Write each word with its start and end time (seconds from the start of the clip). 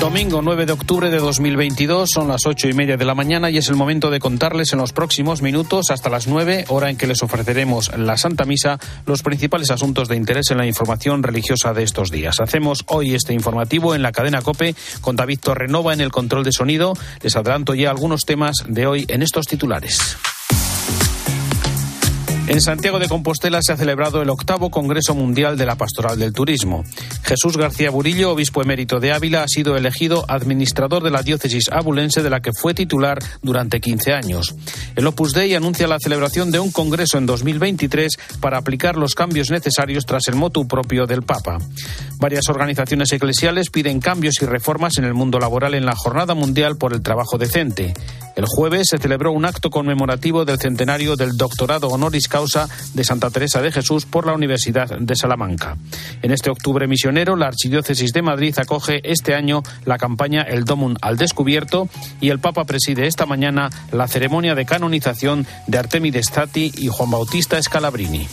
Domingo 0.00 0.42
9 0.42 0.66
de 0.66 0.72
octubre 0.72 1.10
de 1.10 1.18
2022, 1.18 2.10
son 2.12 2.28
las 2.28 2.44
ocho 2.44 2.68
y 2.68 2.74
media 2.74 2.98
de 2.98 3.04
la 3.06 3.14
mañana 3.14 3.50
y 3.50 3.56
es 3.56 3.68
el 3.68 3.76
momento 3.76 4.10
de 4.10 4.20
contarles 4.20 4.72
en 4.72 4.78
los 4.78 4.92
próximos 4.92 5.40
minutos, 5.40 5.90
hasta 5.90 6.10
las 6.10 6.26
nueve, 6.26 6.66
hora 6.68 6.90
en 6.90 6.98
que 6.98 7.06
les 7.06 7.22
ofreceremos 7.22 7.90
la 7.96 8.18
Santa 8.18 8.44
Misa, 8.44 8.78
los 9.06 9.22
principales 9.22 9.70
asuntos 9.70 10.08
de 10.08 10.16
interés 10.16 10.50
en 10.50 10.58
la 10.58 10.66
información 10.66 11.22
religiosa 11.22 11.72
de 11.72 11.82
estos 11.82 12.10
días. 12.10 12.40
Hacemos 12.40 12.84
hoy 12.88 13.14
este 13.14 13.32
informativo 13.32 13.94
en 13.94 14.02
la 14.02 14.12
cadena 14.12 14.42
Cope 14.42 14.74
con 15.00 15.16
David 15.16 15.40
Torrenova 15.40 15.94
en 15.94 16.02
el 16.02 16.12
control 16.12 16.44
de 16.44 16.52
sonido. 16.52 16.92
Les 17.22 17.34
adelanto 17.34 17.74
ya 17.74 17.90
algunos 17.90 18.22
temas 18.26 18.56
de 18.68 18.86
hoy 18.86 19.06
en 19.08 19.22
estos 19.22 19.46
titulares. 19.46 20.18
En 22.48 22.60
Santiago 22.60 23.00
de 23.00 23.08
Compostela 23.08 23.58
se 23.60 23.72
ha 23.72 23.76
celebrado 23.76 24.22
el 24.22 24.30
octavo 24.30 24.70
Congreso 24.70 25.16
Mundial 25.16 25.58
de 25.58 25.66
la 25.66 25.74
Pastoral 25.74 26.16
del 26.16 26.32
Turismo. 26.32 26.84
Jesús 27.24 27.56
García 27.56 27.90
Burillo, 27.90 28.30
obispo 28.30 28.62
emérito 28.62 29.00
de 29.00 29.12
Ávila, 29.12 29.42
ha 29.42 29.48
sido 29.48 29.76
elegido 29.76 30.24
administrador 30.28 31.02
de 31.02 31.10
la 31.10 31.22
diócesis 31.22 31.68
abulense 31.72 32.22
de 32.22 32.30
la 32.30 32.40
que 32.40 32.52
fue 32.52 32.72
titular 32.72 33.18
durante 33.42 33.80
15 33.80 34.12
años. 34.12 34.54
El 34.94 35.08
Opus 35.08 35.32
Dei 35.32 35.54
anuncia 35.54 35.88
la 35.88 35.98
celebración 35.98 36.52
de 36.52 36.60
un 36.60 36.70
congreso 36.70 37.18
en 37.18 37.26
2023 37.26 38.12
para 38.40 38.58
aplicar 38.58 38.96
los 38.96 39.16
cambios 39.16 39.50
necesarios 39.50 40.06
tras 40.06 40.28
el 40.28 40.36
motu 40.36 40.68
propio 40.68 41.06
del 41.06 41.22
Papa. 41.22 41.58
Varias 42.20 42.48
organizaciones 42.48 43.12
eclesiales 43.12 43.70
piden 43.70 44.00
cambios 44.00 44.40
y 44.40 44.46
reformas 44.46 44.98
en 44.98 45.04
el 45.04 45.14
mundo 45.14 45.40
laboral 45.40 45.74
en 45.74 45.84
la 45.84 45.96
Jornada 45.96 46.34
Mundial 46.34 46.76
por 46.76 46.92
el 46.92 47.02
Trabajo 47.02 47.38
Decente. 47.38 47.92
El 48.36 48.44
jueves 48.46 48.88
se 48.90 48.98
celebró 48.98 49.32
un 49.32 49.46
acto 49.46 49.70
conmemorativo 49.70 50.44
del 50.44 50.58
centenario 50.58 51.16
del 51.16 51.38
doctorado 51.38 51.88
honoris 51.88 52.28
causa 52.28 52.68
de 52.92 53.02
Santa 53.02 53.30
Teresa 53.30 53.62
de 53.62 53.72
Jesús 53.72 54.04
por 54.04 54.26
la 54.26 54.34
Universidad 54.34 54.98
de 54.98 55.16
Salamanca. 55.16 55.78
En 56.20 56.30
este 56.32 56.50
octubre 56.50 56.86
misionero, 56.86 57.34
la 57.34 57.46
Archidiócesis 57.46 58.12
de 58.12 58.20
Madrid 58.20 58.54
acoge 58.58 59.00
este 59.10 59.34
año 59.34 59.62
la 59.86 59.96
campaña 59.96 60.42
El 60.42 60.64
Domum 60.64 60.96
al 61.00 61.16
Descubierto 61.16 61.88
y 62.20 62.28
el 62.28 62.38
Papa 62.38 62.64
preside 62.64 63.06
esta 63.06 63.24
mañana 63.24 63.70
la 63.90 64.06
ceremonia 64.06 64.54
de 64.54 64.66
canonización 64.66 65.46
de 65.66 65.78
Artemides 65.78 66.26
Stati 66.26 66.72
y 66.76 66.88
Juan 66.88 67.10
Bautista 67.10 67.60
Scalabrini. 67.62 68.28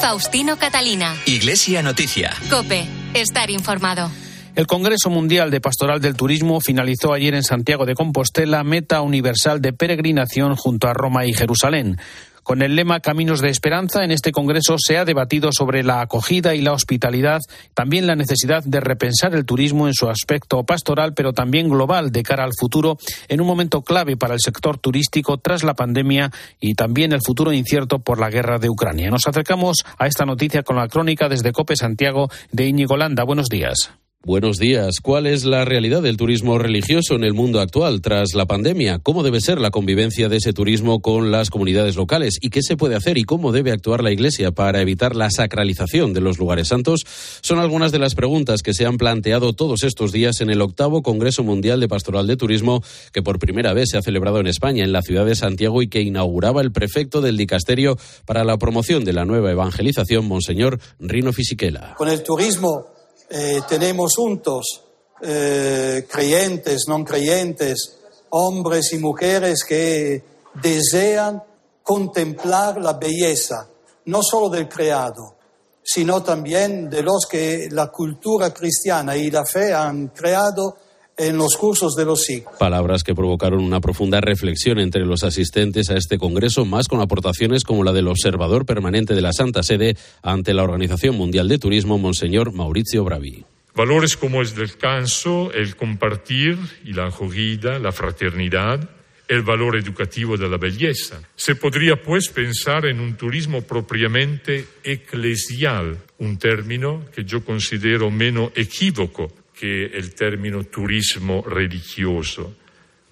Faustino 0.00 0.56
Catalina. 0.58 1.16
Iglesia 1.26 1.82
Noticia. 1.82 2.30
Cope, 2.50 2.86
estar 3.14 3.50
informado. 3.50 4.10
El 4.56 4.68
Congreso 4.68 5.10
Mundial 5.10 5.50
de 5.50 5.60
Pastoral 5.60 6.00
del 6.00 6.14
Turismo 6.14 6.60
finalizó 6.60 7.12
ayer 7.12 7.34
en 7.34 7.42
Santiago 7.42 7.86
de 7.86 7.96
Compostela 7.96 8.62
meta 8.62 9.00
universal 9.00 9.60
de 9.60 9.72
peregrinación 9.72 10.54
junto 10.54 10.86
a 10.86 10.92
Roma 10.92 11.26
y 11.26 11.32
Jerusalén. 11.32 11.98
Con 12.44 12.62
el 12.62 12.76
lema 12.76 13.00
Caminos 13.00 13.40
de 13.40 13.48
Esperanza, 13.48 14.04
en 14.04 14.12
este 14.12 14.30
Congreso 14.30 14.76
se 14.78 14.96
ha 14.96 15.04
debatido 15.04 15.50
sobre 15.50 15.82
la 15.82 16.02
acogida 16.02 16.54
y 16.54 16.60
la 16.60 16.72
hospitalidad, 16.72 17.40
también 17.74 18.06
la 18.06 18.14
necesidad 18.14 18.62
de 18.62 18.78
repensar 18.78 19.34
el 19.34 19.44
turismo 19.44 19.88
en 19.88 19.94
su 19.94 20.08
aspecto 20.08 20.62
pastoral, 20.62 21.14
pero 21.14 21.32
también 21.32 21.68
global 21.68 22.12
de 22.12 22.22
cara 22.22 22.44
al 22.44 22.52
futuro, 22.56 22.96
en 23.26 23.40
un 23.40 23.48
momento 23.48 23.82
clave 23.82 24.16
para 24.16 24.34
el 24.34 24.40
sector 24.40 24.78
turístico 24.78 25.38
tras 25.38 25.64
la 25.64 25.74
pandemia 25.74 26.30
y 26.60 26.74
también 26.74 27.12
el 27.12 27.22
futuro 27.26 27.52
incierto 27.52 27.98
por 27.98 28.20
la 28.20 28.30
guerra 28.30 28.60
de 28.60 28.70
Ucrania. 28.70 29.10
Nos 29.10 29.26
acercamos 29.26 29.78
a 29.98 30.06
esta 30.06 30.24
noticia 30.24 30.62
con 30.62 30.76
la 30.76 30.86
crónica 30.86 31.28
desde 31.28 31.50
Cope 31.50 31.74
Santiago 31.74 32.28
de 32.52 32.66
Íñigo 32.66 32.96
Landa. 32.96 33.24
Buenos 33.24 33.48
días. 33.48 33.90
Buenos 34.26 34.56
días. 34.56 35.00
¿Cuál 35.02 35.26
es 35.26 35.44
la 35.44 35.66
realidad 35.66 36.00
del 36.00 36.16
turismo 36.16 36.56
religioso 36.56 37.14
en 37.14 37.24
el 37.24 37.34
mundo 37.34 37.60
actual 37.60 38.00
tras 38.00 38.32
la 38.32 38.46
pandemia? 38.46 38.98
¿Cómo 38.98 39.22
debe 39.22 39.38
ser 39.42 39.60
la 39.60 39.70
convivencia 39.70 40.30
de 40.30 40.38
ese 40.38 40.54
turismo 40.54 41.02
con 41.02 41.30
las 41.30 41.50
comunidades 41.50 41.94
locales? 41.94 42.38
¿Y 42.40 42.48
qué 42.48 42.62
se 42.62 42.78
puede 42.78 42.96
hacer 42.96 43.18
y 43.18 43.24
cómo 43.24 43.52
debe 43.52 43.70
actuar 43.70 44.02
la 44.02 44.12
Iglesia 44.12 44.50
para 44.50 44.80
evitar 44.80 45.14
la 45.14 45.30
sacralización 45.30 46.14
de 46.14 46.22
los 46.22 46.38
lugares 46.38 46.68
santos? 46.68 47.04
Son 47.42 47.58
algunas 47.58 47.92
de 47.92 47.98
las 47.98 48.14
preguntas 48.14 48.62
que 48.62 48.72
se 48.72 48.86
han 48.86 48.96
planteado 48.96 49.52
todos 49.52 49.82
estos 49.82 50.10
días 50.10 50.40
en 50.40 50.48
el 50.48 50.62
octavo 50.62 51.02
Congreso 51.02 51.44
Mundial 51.44 51.78
de 51.80 51.88
Pastoral 51.88 52.26
de 52.26 52.38
Turismo 52.38 52.82
que 53.12 53.20
por 53.20 53.38
primera 53.38 53.74
vez 53.74 53.90
se 53.90 53.98
ha 53.98 54.02
celebrado 54.02 54.40
en 54.40 54.46
España, 54.46 54.84
en 54.84 54.92
la 54.92 55.02
ciudad 55.02 55.26
de 55.26 55.34
Santiago 55.34 55.82
y 55.82 55.88
que 55.88 56.00
inauguraba 56.00 56.62
el 56.62 56.72
prefecto 56.72 57.20
del 57.20 57.36
Dicasterio 57.36 57.98
para 58.24 58.42
la 58.42 58.56
promoción 58.56 59.04
de 59.04 59.12
la 59.12 59.26
nueva 59.26 59.50
evangelización, 59.50 60.26
Monseñor 60.26 60.80
Rino 60.98 61.34
Fisichella. 61.34 61.92
Con 61.98 62.08
el 62.08 62.22
turismo 62.22 62.93
eh, 63.36 63.62
tenemos 63.68 64.14
juntos 64.14 64.80
eh, 65.20 66.06
creyentes, 66.08 66.84
no 66.86 67.04
creyentes, 67.04 67.98
hombres 68.30 68.92
y 68.92 68.98
mujeres 68.98 69.64
que 69.64 70.22
desean 70.62 71.42
contemplar 71.82 72.80
la 72.80 72.92
belleza, 72.92 73.66
no 74.04 74.22
solo 74.22 74.48
del 74.48 74.68
creado, 74.68 75.34
sino 75.82 76.22
también 76.22 76.88
de 76.88 77.02
los 77.02 77.26
que 77.28 77.68
la 77.72 77.88
cultura 77.88 78.54
cristiana 78.54 79.16
y 79.16 79.32
la 79.32 79.44
fe 79.44 79.74
han 79.74 80.08
creado 80.08 80.76
en 81.16 81.36
los 81.36 81.56
cursos 81.56 81.94
de 81.94 82.04
los 82.04 82.22
siglos. 82.22 82.54
Palabras 82.58 83.02
que 83.02 83.14
provocaron 83.14 83.62
una 83.62 83.80
profunda 83.80 84.20
reflexión 84.20 84.78
entre 84.78 85.04
los 85.04 85.22
asistentes 85.22 85.90
a 85.90 85.96
este 85.96 86.18
congreso, 86.18 86.64
más 86.64 86.88
con 86.88 87.00
aportaciones 87.00 87.64
como 87.64 87.84
la 87.84 87.92
del 87.92 88.08
observador 88.08 88.66
permanente 88.66 89.14
de 89.14 89.22
la 89.22 89.32
Santa 89.32 89.62
Sede 89.62 89.96
ante 90.22 90.54
la 90.54 90.64
Organización 90.64 91.16
Mundial 91.16 91.48
de 91.48 91.58
Turismo, 91.58 91.98
Monseñor 91.98 92.52
Maurizio 92.52 93.04
Bravi. 93.04 93.44
Valores 93.74 94.16
como 94.16 94.40
el 94.40 94.54
descanso, 94.54 95.52
el 95.52 95.74
compartir 95.76 96.58
y 96.84 96.92
la 96.92 97.06
acogida, 97.06 97.78
la 97.80 97.90
fraternidad, 97.90 98.88
el 99.26 99.42
valor 99.42 99.76
educativo 99.76 100.36
de 100.36 100.48
la 100.48 100.58
belleza. 100.58 101.20
Se 101.34 101.56
podría 101.56 102.00
pues 102.00 102.28
pensar 102.28 102.86
en 102.86 103.00
un 103.00 103.16
turismo 103.16 103.62
propiamente 103.62 104.66
eclesial, 104.84 105.98
un 106.18 106.38
término 106.38 107.04
que 107.12 107.24
yo 107.24 107.44
considero 107.44 108.10
menos 108.10 108.52
equívoco 108.54 109.32
que 109.64 109.86
el 109.86 110.14
término 110.14 110.64
turismo 110.64 111.40
religioso 111.40 112.54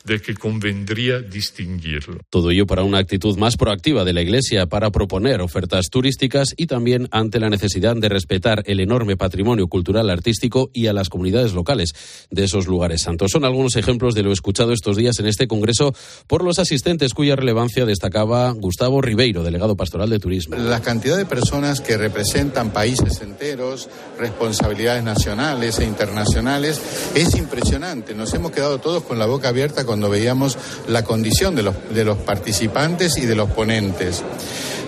de 0.05 0.21
que 0.21 0.35
convendría 0.35 1.21
distinguirlo. 1.21 2.21
Todo 2.31 2.51
ello 2.51 2.67
para 2.67 2.83
una 2.83 2.99
actitud 2.99 3.37
más 3.39 3.57
proactiva 3.57 4.05
de 4.05 4.13
la 4.13 4.23
Iglesia 4.23 4.67
para 4.67 4.91
proponer 4.91 5.41
ofertas 5.41 5.87
turísticas 5.91 6.49
y 6.57 6.67
también 6.67 7.09
ante 7.11 7.39
la 7.39 7.51
necesidad 7.51 7.97
de 7.97 8.09
respetar 8.09 8.63
el 8.67 8.81
enorme 8.81 9.17
patrimonio 9.17 9.69
cultural 9.69 10.11
artístico 10.11 10.71
y 10.73 10.87
a 10.87 10.93
las 10.93 11.09
comunidades 11.09 11.53
locales 11.53 11.93
de 12.31 12.45
esos 12.45 12.67
lugares 12.67 13.03
santos. 13.03 13.31
Son 13.33 13.45
algunos 13.45 13.77
ejemplos 13.77 14.15
de 14.15 14.23
lo 14.23 14.33
escuchado 14.33 14.73
estos 14.73 14.97
días 14.97 15.19
en 15.19 15.27
este 15.27 15.47
Congreso 15.47 15.95
por 16.27 16.45
los 16.45 16.59
asistentes 16.59 17.15
cuya 17.15 17.37
relevancia 17.37 17.87
destacaba 17.87 18.51
Gustavo 18.53 19.01
Ribeiro, 19.01 19.43
delegado 19.43 19.77
pastoral 19.77 20.11
de 20.11 20.19
turismo. 20.19 20.57
La 20.57 20.81
cantidad 20.81 21.17
de 21.17 21.27
personas 21.27 21.81
que 21.81 21.97
representan 21.97 22.73
países 22.73 23.21
enteros, 23.21 23.89
responsabilidades 24.19 25.05
nacionales 25.05 25.79
e 25.79 25.85
internacionales, 25.85 26.81
es 27.15 27.35
impresionante. 27.37 28.15
Nos 28.15 28.33
hemos 28.35 28.53
quedado 28.53 28.79
todos 28.79 29.03
con 29.03 29.19
la 29.19 29.27
boca 29.27 29.49
abierta 29.49 29.85
cuando 29.93 30.09
veíamos 30.09 30.57
la 30.89 31.05
condición 31.05 31.55
de 31.55 31.63
los, 31.63 31.75
de 31.95 32.03
los 32.03 32.17
participantes 32.17 33.19
y 33.19 33.27
de 33.27 33.35
los 33.35 33.51
ponentes. 33.51 34.23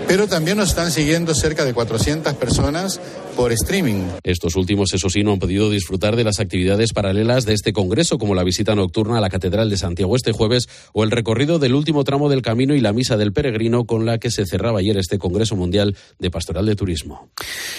Pero 0.09 0.28
también 0.28 0.56
nos 0.56 0.70
están 0.70 0.91
siguiendo 0.91 1.34
cerca 1.34 1.62
de 1.62 1.75
400 1.75 2.32
personas 2.32 3.00
por 3.34 3.52
streaming. 3.52 4.04
Estos 4.22 4.56
últimos, 4.56 4.92
eso 4.94 5.10
sí, 5.10 5.22
no 5.22 5.32
han 5.32 5.38
podido 5.38 5.70
disfrutar 5.70 6.16
de 6.16 6.24
las 6.24 6.40
actividades 6.40 6.92
paralelas 6.92 7.44
de 7.44 7.54
este 7.54 7.72
Congreso, 7.72 8.18
como 8.18 8.34
la 8.34 8.44
visita 8.44 8.74
nocturna 8.74 9.18
a 9.18 9.20
la 9.20 9.28
Catedral 9.28 9.70
de 9.70 9.76
Santiago 9.76 10.14
este 10.16 10.32
jueves 10.32 10.68
o 10.92 11.04
el 11.04 11.10
recorrido 11.10 11.58
del 11.58 11.74
último 11.74 12.04
tramo 12.04 12.28
del 12.28 12.42
camino 12.42 12.74
y 12.74 12.80
la 12.80 12.92
misa 12.92 13.16
del 13.16 13.32
peregrino 13.32 13.84
con 13.84 14.06
la 14.06 14.18
que 14.18 14.30
se 14.30 14.46
cerraba 14.46 14.78
ayer 14.78 14.96
este 14.96 15.18
Congreso 15.18 15.56
Mundial 15.56 15.96
de 16.18 16.30
Pastoral 16.30 16.66
de 16.66 16.76
Turismo. 16.76 17.28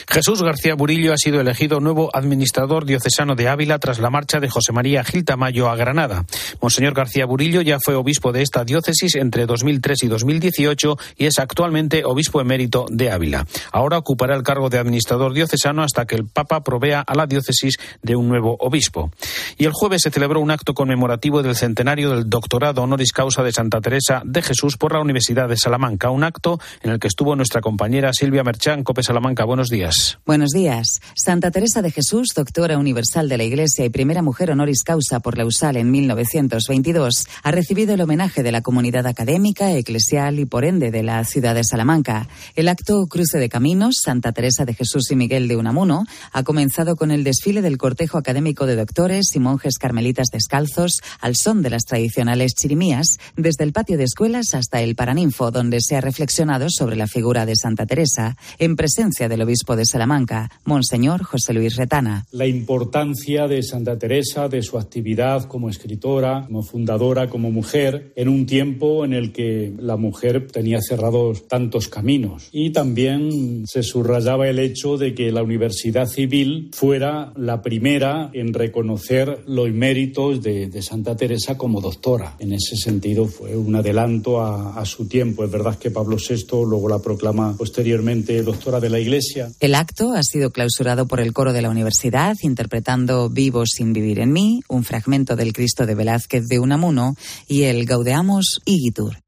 Jesús 0.09 0.41
García 0.43 0.75
Burillo 0.75 1.13
ha 1.13 1.17
sido 1.17 1.39
elegido 1.39 1.79
nuevo 1.79 2.09
administrador 2.13 2.85
diocesano 2.85 3.35
de 3.35 3.47
Ávila 3.47 3.79
tras 3.79 3.99
la 3.99 4.09
marcha 4.09 4.39
de 4.39 4.49
José 4.49 4.73
María 4.73 5.03
Gil 5.03 5.25
Tamayo 5.25 5.69
a 5.69 5.75
Granada. 5.75 6.25
Monseñor 6.61 6.93
García 6.93 7.25
Burillo 7.25 7.61
ya 7.61 7.77
fue 7.83 7.95
obispo 7.95 8.31
de 8.31 8.41
esta 8.41 8.65
diócesis 8.65 9.15
entre 9.15 9.45
2003 9.45 10.03
y 10.03 10.07
2018 10.07 10.97
y 11.17 11.25
es 11.25 11.39
actualmente 11.39 12.03
obispo 12.05 12.41
emérito 12.41 12.85
de 12.89 13.11
Ávila. 13.11 13.47
Ahora 13.71 13.97
ocupará 13.97 14.35
el 14.35 14.43
cargo 14.43 14.69
de 14.69 14.79
administrador 14.79 15.33
diocesano 15.33 15.44
diocesano 15.45 15.83
hasta 15.83 16.05
que 16.05 16.15
el 16.15 16.25
Papa 16.25 16.63
provea 16.63 17.01
a 17.01 17.15
la 17.15 17.27
diócesis 17.27 17.77
de 18.01 18.15
un 18.15 18.27
nuevo 18.27 18.57
obispo. 18.59 19.11
Y 19.57 19.65
el 19.65 19.71
jueves 19.73 20.01
se 20.01 20.11
celebró 20.11 20.39
un 20.39 20.51
acto 20.51 20.73
conmemorativo 20.73 21.43
del 21.43 21.55
centenario 21.55 22.11
del 22.11 22.29
doctorado 22.29 22.81
honoris 22.83 23.11
causa 23.11 23.43
de 23.43 23.51
Santa 23.51 23.79
Teresa 23.79 24.23
de 24.25 24.41
Jesús 24.41 24.77
por 24.77 24.93
la 24.93 24.99
Universidad 24.99 25.47
de 25.47 25.57
Salamanca, 25.57 26.09
un 26.09 26.23
acto 26.23 26.59
en 26.81 26.91
el 26.91 26.99
que 26.99 27.07
estuvo 27.07 27.35
nuestra 27.35 27.61
compañera 27.61 28.11
Silvia 28.13 28.43
Merchán, 28.43 28.83
Cope 28.83 29.03
Salamanca. 29.03 29.45
Buenos 29.45 29.69
días. 29.69 30.17
Buenos 30.25 30.51
días. 30.51 31.01
Santa 31.15 31.51
Teresa 31.51 31.81
de 31.81 31.91
Jesús, 31.91 32.29
doctora 32.35 32.77
universal 32.77 33.29
de 33.29 33.37
la 33.37 33.43
Iglesia 33.43 33.85
y 33.85 33.89
primera 33.89 34.21
mujer 34.21 34.51
honoris 34.51 34.83
causa 34.83 35.19
por 35.19 35.37
la 35.37 35.45
USAL 35.45 35.77
en 35.77 35.91
1922, 35.91 37.27
ha 37.43 37.51
recibido 37.51 37.93
el 37.93 38.01
homenaje 38.01 38.41
de 38.41 38.51
la 38.51 38.61
comunidad 38.61 39.05
académica, 39.05 39.71
eclesial 39.71 40.39
y 40.39 40.45
por 40.45 40.65
ende 40.65 40.89
de 40.89 41.03
la 41.03 41.23
ciudad 41.23 41.53
de 41.53 41.63
Salamanca. 41.63 42.27
El 42.55 42.67
acto 42.67 43.05
Cruce 43.07 43.37
de 43.37 43.49
Caminos, 43.49 43.97
Santa 44.03 44.31
Teresa 44.31 44.65
de 44.65 44.73
Jesús 44.73 45.11
y 45.11 45.15
Miguel 45.15 45.34
Miguel 45.35 45.49
de 45.49 45.57
Unamuno 45.57 46.05
ha 46.31 46.43
comenzado 46.43 46.95
con 46.95 47.11
el 47.11 47.25
desfile 47.25 47.61
del 47.61 47.77
cortejo 47.77 48.17
académico 48.17 48.65
de 48.65 48.77
doctores 48.77 49.35
y 49.35 49.39
monjes 49.39 49.77
carmelitas 49.77 50.29
descalzos 50.31 51.01
al 51.19 51.35
son 51.35 51.61
de 51.61 51.69
las 51.69 51.83
tradicionales 51.83 52.53
chirimías, 52.53 53.19
desde 53.35 53.65
el 53.65 53.73
patio 53.73 53.97
de 53.97 54.05
escuelas 54.05 54.53
hasta 54.53 54.81
el 54.81 54.95
Paraninfo, 54.95 55.51
donde 55.51 55.81
se 55.81 55.97
ha 55.97 56.01
reflexionado 56.01 56.69
sobre 56.69 56.95
la 56.95 57.07
figura 57.07 57.45
de 57.45 57.57
Santa 57.57 57.85
Teresa, 57.85 58.37
en 58.59 58.77
presencia 58.77 59.27
del 59.27 59.41
obispo 59.41 59.75
de 59.75 59.85
Salamanca, 59.85 60.49
Monseñor 60.63 61.23
José 61.23 61.51
Luis 61.53 61.75
Retana. 61.75 62.25
La 62.31 62.47
importancia 62.47 63.49
de 63.49 63.61
Santa 63.61 63.99
Teresa, 63.99 64.47
de 64.47 64.61
su 64.61 64.77
actividad 64.77 65.49
como 65.49 65.69
escritora, 65.69 66.45
como 66.45 66.63
fundadora, 66.63 67.29
como 67.29 67.51
mujer, 67.51 68.13
en 68.15 68.29
un 68.29 68.45
tiempo 68.45 69.03
en 69.03 69.11
el 69.11 69.33
que 69.33 69.73
la 69.77 69.97
mujer 69.97 70.47
tenía 70.47 70.79
cerrados 70.81 71.49
tantos 71.49 71.89
caminos. 71.89 72.47
Y 72.53 72.69
también 72.69 73.65
se 73.67 73.83
subrayaba 73.83 74.47
el 74.47 74.59
hecho 74.59 74.95
de 74.95 75.13
que 75.13 75.24
la 75.31 75.43
Universidad 75.43 76.07
Civil 76.07 76.69
fuera 76.73 77.33
la 77.35 77.61
primera 77.61 78.29
en 78.33 78.53
reconocer 78.53 79.43
los 79.47 79.71
méritos 79.71 80.41
de, 80.41 80.81
Santa 80.81 81.15
Teresa 81.15 81.57
como 81.57 81.81
doctora. 81.81 82.35
En 82.39 82.53
ese 82.53 82.75
sentido 82.75 83.25
fue 83.25 83.55
un 83.55 83.75
adelanto 83.75 84.41
a, 84.41 84.83
su 84.85 85.07
tiempo. 85.07 85.43
Es 85.43 85.51
verdad 85.51 85.79
que 85.79 85.89
Pablo 85.89 86.17
VI 86.17 86.45
luego 86.67 86.87
la 86.87 86.99
proclama 86.99 87.55
posteriormente 87.57 88.43
doctora 88.43 88.79
de 88.79 88.89
la 88.89 88.99
Iglesia. 88.99 89.49
El 89.59 89.73
acto 89.73 90.13
ha 90.13 90.21
sido 90.21 90.51
clausurado 90.51 91.07
por 91.07 91.19
el 91.19 91.33
coro 91.33 91.53
de 91.53 91.61
la 91.61 91.69
universidad, 91.69 92.35
interpretando 92.41 93.29
Vivo 93.29 93.65
sin 93.65 93.93
vivir 93.93 94.19
en 94.19 94.31
mí, 94.31 94.61
un 94.69 94.83
fragmento 94.83 95.35
del 95.35 95.53
Cristo 95.53 95.85
de 95.85 95.95
Velázquez 95.95 96.47
de 96.47 96.59
Unamuno 96.59 97.15
y 97.47 97.63
el 97.63 97.85
Gaudeamos 97.85 98.59
Igitur. 98.65 99.24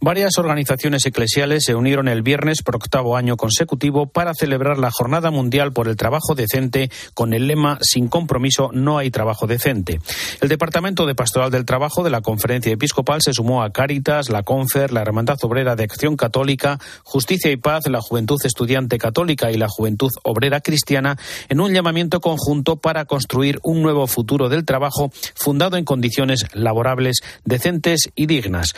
Varias 0.00 0.36
organizaciones 0.38 1.06
eclesiales 1.06 1.62
se 1.64 1.76
unieron 1.76 2.08
el 2.08 2.22
viernes 2.22 2.62
por 2.64 2.74
octavo 2.74 3.16
año 3.16 3.36
consecutivo 3.36 4.06
para 4.06 4.34
celebrar 4.34 4.78
la 4.78 4.90
Jornada 4.90 5.30
Mundial 5.30 5.72
por 5.72 5.86
el 5.86 5.96
Trabajo 5.96 6.34
Decente 6.34 6.90
con 7.14 7.32
el 7.32 7.46
lema 7.46 7.78
Sin 7.82 8.08
compromiso 8.08 8.70
no 8.72 8.98
hay 8.98 9.12
trabajo 9.12 9.46
decente. 9.46 10.00
El 10.40 10.48
Departamento 10.48 11.06
de 11.06 11.14
Pastoral 11.14 11.52
del 11.52 11.64
Trabajo 11.64 12.02
de 12.02 12.10
la 12.10 12.20
Conferencia 12.20 12.72
Episcopal 12.72 13.20
se 13.22 13.32
sumó 13.32 13.62
a 13.62 13.70
Cáritas, 13.70 14.28
la 14.28 14.42
Confer, 14.42 14.92
la 14.92 15.02
Hermandad 15.02 15.38
Obrera 15.42 15.76
de 15.76 15.84
Acción 15.84 16.16
Católica, 16.16 16.80
Justicia 17.04 17.52
y 17.52 17.56
Paz, 17.56 17.86
la 17.86 18.00
Juventud 18.00 18.40
Estudiante 18.44 18.98
Católica 18.98 19.52
y 19.52 19.56
la 19.56 19.68
Juventud 19.68 20.10
Obrera 20.24 20.60
Cristiana 20.60 21.16
en 21.48 21.60
un 21.60 21.72
llamamiento 21.72 22.20
conjunto 22.20 22.76
para 22.76 23.04
construir 23.04 23.60
un 23.62 23.82
nuevo 23.82 24.08
futuro 24.08 24.48
del 24.48 24.64
trabajo 24.64 25.12
fundado 25.34 25.76
en 25.76 25.84
condiciones 25.84 26.46
laborables 26.54 27.20
decentes 27.44 28.10
y 28.16 28.26
dignas 28.26 28.74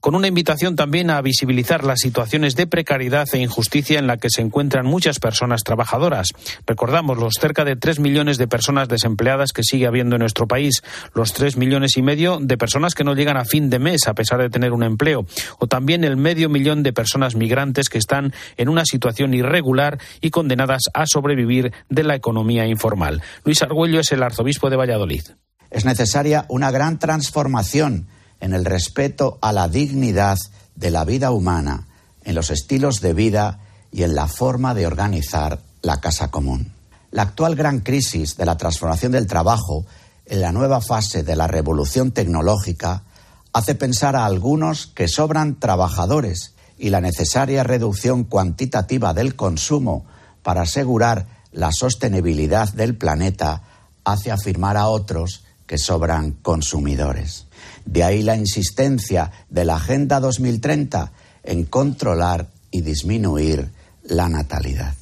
con 0.00 0.14
una 0.14 0.28
invitación 0.28 0.76
también 0.76 1.10
a 1.10 1.20
visibilizar 1.20 1.84
las 1.84 2.00
situaciones 2.00 2.56
de 2.56 2.66
precariedad 2.66 3.26
e 3.32 3.38
injusticia 3.38 3.98
en 3.98 4.06
la 4.06 4.16
que 4.16 4.30
se 4.30 4.42
encuentran 4.42 4.86
muchas 4.86 5.18
personas 5.18 5.62
trabajadoras. 5.62 6.28
Recordamos 6.66 7.18
los 7.18 7.34
cerca 7.34 7.64
de 7.64 7.76
tres 7.76 7.98
millones 7.98 8.38
de 8.38 8.48
personas 8.48 8.88
desempleadas 8.88 9.52
que 9.52 9.62
sigue 9.62 9.86
habiendo 9.86 10.16
en 10.16 10.20
nuestro 10.20 10.46
país, 10.46 10.82
los 11.14 11.32
tres 11.32 11.56
millones 11.56 11.96
y 11.96 12.02
medio 12.02 12.38
de 12.40 12.58
personas 12.58 12.94
que 12.94 13.04
no 13.04 13.14
llegan 13.14 13.36
a 13.36 13.44
fin 13.44 13.70
de 13.70 13.78
mes 13.78 14.06
a 14.08 14.14
pesar 14.14 14.40
de 14.40 14.50
tener 14.50 14.72
un 14.72 14.82
empleo, 14.82 15.26
o 15.58 15.66
también 15.66 16.04
el 16.04 16.16
medio 16.16 16.48
millón 16.48 16.82
de 16.82 16.92
personas 16.92 17.34
migrantes 17.34 17.88
que 17.88 17.98
están 17.98 18.32
en 18.56 18.68
una 18.68 18.84
situación 18.84 19.34
irregular 19.34 19.98
y 20.20 20.30
condenadas 20.30 20.82
a 20.94 21.06
sobrevivir 21.06 21.72
de 21.88 22.02
la 22.02 22.14
economía 22.14 22.66
informal. 22.66 23.22
Luis 23.44 23.62
Argüello 23.62 24.00
es 24.00 24.12
el 24.12 24.22
arzobispo 24.22 24.70
de 24.70 24.76
Valladolid. 24.76 25.22
Es 25.70 25.84
necesaria 25.84 26.46
una 26.48 26.70
gran 26.70 26.98
transformación 26.98 28.08
en 28.40 28.54
el 28.54 28.64
respeto 28.64 29.38
a 29.40 29.52
la 29.52 29.68
dignidad 29.68 30.38
de 30.74 30.90
la 30.90 31.04
vida 31.04 31.30
humana, 31.30 31.86
en 32.24 32.34
los 32.34 32.50
estilos 32.50 33.00
de 33.00 33.12
vida 33.12 33.60
y 33.92 34.02
en 34.02 34.14
la 34.14 34.28
forma 34.28 34.74
de 34.74 34.86
organizar 34.86 35.60
la 35.82 36.00
casa 36.00 36.30
común. 36.30 36.72
La 37.10 37.22
actual 37.22 37.54
gran 37.54 37.80
crisis 37.80 38.36
de 38.36 38.44
la 38.44 38.56
transformación 38.56 39.12
del 39.12 39.26
trabajo 39.26 39.86
en 40.26 40.40
la 40.40 40.52
nueva 40.52 40.80
fase 40.80 41.22
de 41.22 41.36
la 41.36 41.46
revolución 41.46 42.10
tecnológica 42.10 43.04
hace 43.52 43.74
pensar 43.74 44.16
a 44.16 44.26
algunos 44.26 44.86
que 44.86 45.08
sobran 45.08 45.58
trabajadores 45.58 46.54
y 46.78 46.90
la 46.90 47.00
necesaria 47.00 47.64
reducción 47.64 48.24
cuantitativa 48.24 49.14
del 49.14 49.34
consumo 49.34 50.04
para 50.42 50.62
asegurar 50.62 51.26
la 51.52 51.70
sostenibilidad 51.72 52.70
del 52.72 52.96
planeta 52.96 53.62
hace 54.04 54.30
afirmar 54.30 54.76
a 54.76 54.88
otros 54.88 55.44
que 55.66 55.78
sobran 55.78 56.32
consumidores. 56.32 57.45
De 57.86 58.04
ahí 58.04 58.22
la 58.22 58.36
insistencia 58.36 59.30
de 59.48 59.64
la 59.64 59.76
Agenda 59.76 60.20
2030 60.20 61.12
en 61.44 61.64
controlar 61.64 62.48
y 62.70 62.82
disminuir 62.82 63.70
la 64.04 64.28
natalidad. 64.28 64.94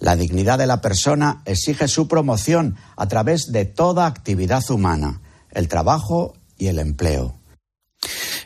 La 0.00 0.16
dignidad 0.16 0.58
de 0.58 0.66
la 0.66 0.80
persona 0.80 1.42
exige 1.44 1.86
su 1.86 2.08
promoción 2.08 2.76
a 2.96 3.06
través 3.06 3.52
de 3.52 3.66
toda 3.66 4.06
actividad 4.06 4.68
humana, 4.70 5.20
el 5.50 5.68
trabajo 5.68 6.34
y 6.56 6.68
el 6.68 6.78
empleo. 6.78 7.34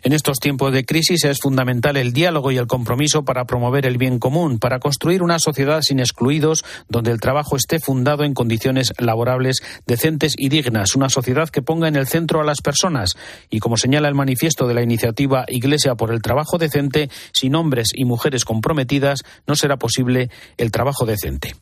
En 0.05 0.13
estos 0.13 0.39
tiempos 0.39 0.71
de 0.71 0.85
crisis 0.85 1.25
es 1.25 1.39
fundamental 1.39 1.97
el 1.97 2.13
diálogo 2.13 2.53
y 2.53 2.59
el 2.59 2.67
compromiso 2.67 3.25
para 3.25 3.47
promover 3.47 3.87
el 3.87 3.97
bien 3.97 4.19
común, 4.19 4.59
para 4.59 4.79
construir 4.79 5.23
una 5.23 5.39
sociedad 5.39 5.81
sin 5.81 5.99
excluidos, 5.99 6.63
donde 6.91 7.11
el 7.11 7.21
trabajo 7.21 7.57
esté 7.57 7.81
fundado 7.81 8.23
en 8.23 8.35
condiciones 8.35 8.93
laborables 8.99 9.63
decentes 9.87 10.35
y 10.37 10.51
dignas, 10.51 10.95
una 10.95 11.09
sociedad 11.09 11.49
que 11.49 11.63
ponga 11.63 11.89
en 11.89 11.97
el 11.97 12.07
centro 12.07 12.43
a 12.43 12.45
las 12.45 12.61
personas. 12.61 13.17
Y 13.49 13.61
como 13.61 13.79
señala 13.79 14.09
el 14.09 14.15
manifiesto 14.15 14.69
de 14.69 14.75
la 14.75 14.83
iniciativa 14.83 15.47
Iglesia 15.49 15.95
por 15.95 16.13
el 16.13 16.21
Trabajo 16.21 16.59
Decente, 16.59 17.09
sin 17.33 17.55
hombres 17.55 17.89
y 17.95 18.05
mujeres 18.05 18.45
comprometidas 18.45 19.21
no 19.47 19.57
será 19.57 19.79
posible 19.79 20.29
el 20.59 20.71
trabajo 20.71 21.07
decente. 21.07 21.57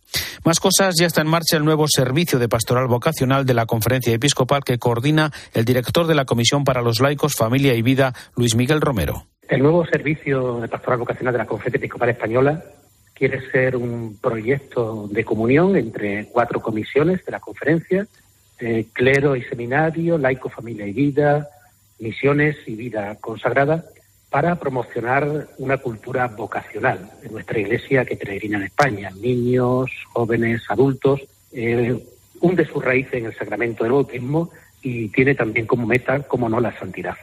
Más 0.44 0.58
cosas, 0.58 0.96
ya 0.98 1.06
está 1.06 1.20
en 1.20 1.28
marcha 1.28 1.56
el 1.56 1.64
nuevo 1.64 1.86
servicio 1.86 2.40
de 2.40 2.48
pastoral 2.48 2.88
vocacional 2.88 3.46
de 3.46 3.54
la 3.54 3.66
Conferencia 3.66 4.12
Episcopal 4.12 4.64
que 4.64 4.78
coordina 4.78 5.32
el 5.54 5.64
director 5.64 6.08
de 6.08 6.16
la 6.16 6.24
Comisión 6.24 6.64
para 6.64 6.82
los 6.82 6.98
Laicos, 6.98 7.34
Familia 7.34 7.74
y 7.74 7.82
Vida, 7.82 8.12
Luis 8.36 8.54
Miguel 8.54 8.80
Romero. 8.80 9.26
El 9.48 9.62
nuevo 9.62 9.84
servicio 9.84 10.60
de 10.60 10.68
pastoral 10.68 11.00
vocacional 11.00 11.32
de 11.32 11.38
la 11.38 11.46
Conferencia 11.46 11.78
Episcopal 11.78 12.08
Española 12.08 12.64
quiere 13.12 13.40
ser 13.50 13.76
un 13.76 14.16
proyecto 14.20 15.06
de 15.08 15.24
comunión 15.24 15.76
entre 15.76 16.26
cuatro 16.26 16.60
comisiones 16.60 17.24
de 17.24 17.32
la 17.32 17.40
conferencia, 17.40 18.06
eh, 18.58 18.86
clero 18.92 19.36
y 19.36 19.42
seminario, 19.42 20.16
laico, 20.16 20.48
familia 20.48 20.86
y 20.86 20.92
vida, 20.92 21.48
misiones 21.98 22.56
y 22.66 22.74
vida 22.74 23.16
consagrada, 23.20 23.84
para 24.30 24.56
promocionar 24.56 25.48
una 25.58 25.76
cultura 25.76 26.26
vocacional 26.28 27.10
en 27.22 27.32
nuestra 27.32 27.58
iglesia 27.58 28.06
que 28.06 28.16
peregrina 28.16 28.56
en 28.56 28.64
España, 28.64 29.10
niños, 29.20 29.90
jóvenes, 30.12 30.62
adultos, 30.68 31.20
eh, 31.52 32.02
hunde 32.40 32.64
su 32.64 32.80
raíz 32.80 33.08
en 33.12 33.26
el 33.26 33.36
sacramento 33.36 33.84
del 33.84 33.92
bautismo 33.92 34.50
y 34.80 35.08
tiene 35.10 35.34
también 35.34 35.66
como 35.66 35.86
meta, 35.86 36.20
como 36.20 36.48
no, 36.48 36.60
la 36.60 36.76
santidad. 36.78 37.16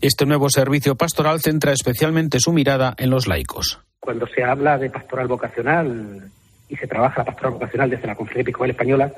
Este 0.00 0.26
nuevo 0.26 0.48
servicio 0.48 0.94
pastoral 0.94 1.40
centra 1.40 1.72
especialmente 1.72 2.38
su 2.38 2.52
mirada 2.52 2.94
en 2.98 3.10
los 3.10 3.26
laicos. 3.26 3.80
Cuando 3.98 4.28
se 4.28 4.44
habla 4.44 4.78
de 4.78 4.90
pastoral 4.90 5.26
vocacional 5.26 6.30
y 6.68 6.76
se 6.76 6.86
trabaja 6.86 7.22
la 7.22 7.24
pastoral 7.24 7.54
vocacional 7.54 7.90
desde 7.90 8.06
la 8.06 8.14
Conferencia 8.14 8.42
Episcopal 8.42 8.70
Española, 8.70 9.12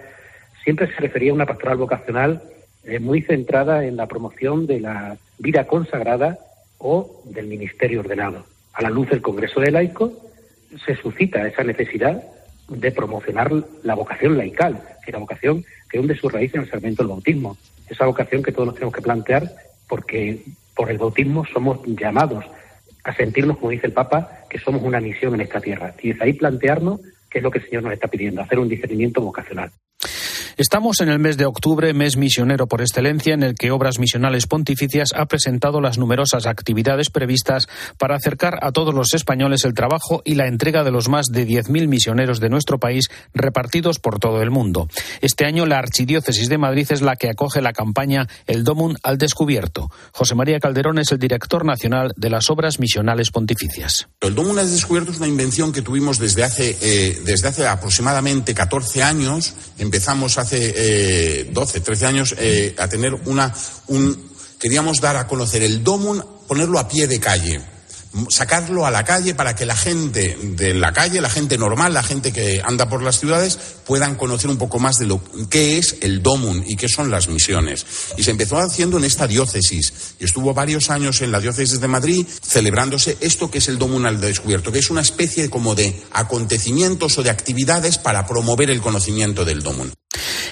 siempre 0.64 0.86
se 0.86 0.98
refería 0.98 1.32
a 1.32 1.34
una 1.34 1.44
pastoral 1.44 1.76
vocacional 1.76 2.42
eh, 2.84 2.98
muy 2.98 3.20
centrada 3.20 3.84
en 3.84 3.96
la 3.96 4.06
promoción 4.06 4.66
de 4.66 4.80
la 4.80 5.18
vida 5.38 5.66
consagrada 5.66 6.38
o 6.78 7.22
del 7.26 7.46
ministerio 7.46 8.00
ordenado. 8.00 8.46
A 8.72 8.80
la 8.80 8.88
luz 8.88 9.10
del 9.10 9.20
Congreso 9.20 9.60
de 9.60 9.72
Laicos 9.72 10.12
se 10.86 10.96
suscita 10.96 11.46
esa 11.46 11.62
necesidad 11.62 12.22
de 12.68 12.90
promocionar 12.90 13.52
la 13.82 13.94
vocación 13.94 14.38
laical, 14.38 14.80
que 15.04 15.12
la 15.12 15.18
vocación 15.18 15.62
que 15.90 15.98
hunde 15.98 16.16
su 16.16 16.30
raíz 16.30 16.54
en 16.54 16.62
el 16.62 16.66
sacramento 16.66 17.02
del 17.02 17.10
bautismo. 17.10 17.58
Esa 17.86 18.06
vocación 18.06 18.42
que 18.42 18.52
todos 18.52 18.68
nos 18.68 18.74
tenemos 18.76 18.94
que 18.94 19.02
plantear 19.02 19.42
porque 19.86 20.42
por 20.80 20.90
el 20.90 20.96
bautismo 20.96 21.44
somos 21.44 21.80
llamados 21.84 22.42
a 23.04 23.14
sentirnos, 23.14 23.58
como 23.58 23.70
dice 23.70 23.88
el 23.88 23.92
Papa, 23.92 24.46
que 24.48 24.58
somos 24.58 24.82
una 24.82 24.98
misión 24.98 25.34
en 25.34 25.42
esta 25.42 25.60
tierra. 25.60 25.94
Y 26.00 26.12
es 26.12 26.20
ahí 26.22 26.32
plantearnos 26.32 27.02
qué 27.28 27.36
es 27.36 27.44
lo 27.44 27.50
que 27.50 27.58
el 27.58 27.66
Señor 27.66 27.82
nos 27.82 27.92
está 27.92 28.08
pidiendo, 28.08 28.40
hacer 28.40 28.58
un 28.58 28.66
discernimiento 28.66 29.20
vocacional. 29.20 29.70
Estamos 30.60 31.00
en 31.00 31.08
el 31.08 31.18
mes 31.18 31.38
de 31.38 31.46
octubre, 31.46 31.94
mes 31.94 32.18
misionero 32.18 32.66
por 32.66 32.82
excelencia, 32.82 33.32
en 33.32 33.42
el 33.42 33.54
que 33.54 33.70
Obras 33.70 33.98
Misionales 33.98 34.46
Pontificias 34.46 35.14
ha 35.16 35.24
presentado 35.24 35.80
las 35.80 35.96
numerosas 35.96 36.44
actividades 36.44 37.08
previstas 37.08 37.66
para 37.96 38.16
acercar 38.16 38.58
a 38.60 38.70
todos 38.70 38.92
los 38.92 39.14
españoles 39.14 39.64
el 39.64 39.72
trabajo 39.72 40.20
y 40.22 40.34
la 40.34 40.48
entrega 40.48 40.84
de 40.84 40.90
los 40.90 41.08
más 41.08 41.28
de 41.32 41.46
10.000 41.48 41.88
misioneros 41.88 42.40
de 42.40 42.50
nuestro 42.50 42.78
país 42.78 43.06
repartidos 43.32 44.00
por 44.00 44.18
todo 44.18 44.42
el 44.42 44.50
mundo. 44.50 44.86
Este 45.22 45.46
año 45.46 45.64
la 45.64 45.78
Archidiócesis 45.78 46.50
de 46.50 46.58
Madrid 46.58 46.88
es 46.90 47.00
la 47.00 47.16
que 47.16 47.30
acoge 47.30 47.62
la 47.62 47.72
campaña 47.72 48.28
El 48.46 48.62
Domum 48.62 48.96
al 49.02 49.16
Descubierto. 49.16 49.88
José 50.12 50.34
María 50.34 50.60
Calderón 50.60 50.98
es 50.98 51.10
el 51.10 51.18
director 51.18 51.64
nacional 51.64 52.12
de 52.18 52.28
las 52.28 52.50
Obras 52.50 52.80
Misionales 52.80 53.30
Pontificias. 53.30 54.08
El 54.20 54.34
Domum 54.34 54.58
al 54.58 54.70
Descubierto 54.70 55.10
es 55.10 55.16
una 55.16 55.28
invención 55.28 55.72
que 55.72 55.80
tuvimos 55.80 56.18
desde 56.18 56.44
hace, 56.44 56.76
eh, 56.82 57.18
desde 57.24 57.48
hace 57.48 57.66
aproximadamente 57.66 58.52
14 58.52 59.02
años. 59.02 59.54
Empezamos 59.78 60.36
hace 60.36 60.49
hace 60.50 61.44
12, 61.50 61.78
eh, 61.78 61.80
13 61.80 62.06
años 62.06 62.34
eh, 62.38 62.74
a 62.78 62.88
tener 62.88 63.14
una, 63.14 63.54
un, 63.88 64.30
queríamos 64.58 65.00
dar 65.00 65.16
a 65.16 65.26
conocer 65.26 65.62
el 65.62 65.84
DOMUN, 65.84 66.24
ponerlo 66.46 66.78
a 66.78 66.88
pie 66.88 67.06
de 67.06 67.20
calle 67.20 67.60
sacarlo 68.28 68.86
a 68.86 68.90
la 68.90 69.04
calle 69.04 69.34
para 69.34 69.54
que 69.54 69.64
la 69.64 69.76
gente 69.76 70.36
de 70.42 70.74
la 70.74 70.92
calle, 70.92 71.20
la 71.20 71.30
gente 71.30 71.56
normal, 71.56 71.94
la 71.94 72.02
gente 72.02 72.32
que 72.32 72.60
anda 72.64 72.88
por 72.88 73.02
las 73.02 73.20
ciudades, 73.20 73.58
puedan 73.86 74.16
conocer 74.16 74.50
un 74.50 74.58
poco 74.58 74.78
más 74.78 74.98
de 74.98 75.06
lo 75.06 75.22
que 75.48 75.78
es 75.78 75.96
el 76.00 76.22
DOMUN 76.22 76.64
y 76.66 76.76
qué 76.76 76.88
son 76.88 77.10
las 77.10 77.28
misiones. 77.28 77.86
Y 78.16 78.24
se 78.24 78.32
empezó 78.32 78.58
haciendo 78.58 78.98
en 78.98 79.04
esta 79.04 79.26
diócesis 79.26 79.92
y 80.18 80.24
estuvo 80.24 80.52
varios 80.54 80.90
años 80.90 81.20
en 81.22 81.30
la 81.30 81.40
diócesis 81.40 81.80
de 81.80 81.88
Madrid 81.88 82.26
celebrándose 82.42 83.16
esto 83.20 83.50
que 83.50 83.58
es 83.58 83.68
el 83.68 83.78
DOMUN 83.78 84.06
al 84.06 84.20
descubierto, 84.20 84.72
que 84.72 84.80
es 84.80 84.90
una 84.90 85.02
especie 85.02 85.48
como 85.48 85.74
de 85.74 86.02
acontecimientos 86.12 87.16
o 87.18 87.22
de 87.22 87.30
actividades 87.30 87.98
para 87.98 88.26
promover 88.26 88.70
el 88.70 88.80
conocimiento 88.80 89.44
del 89.44 89.62
DOMUN. 89.62 89.92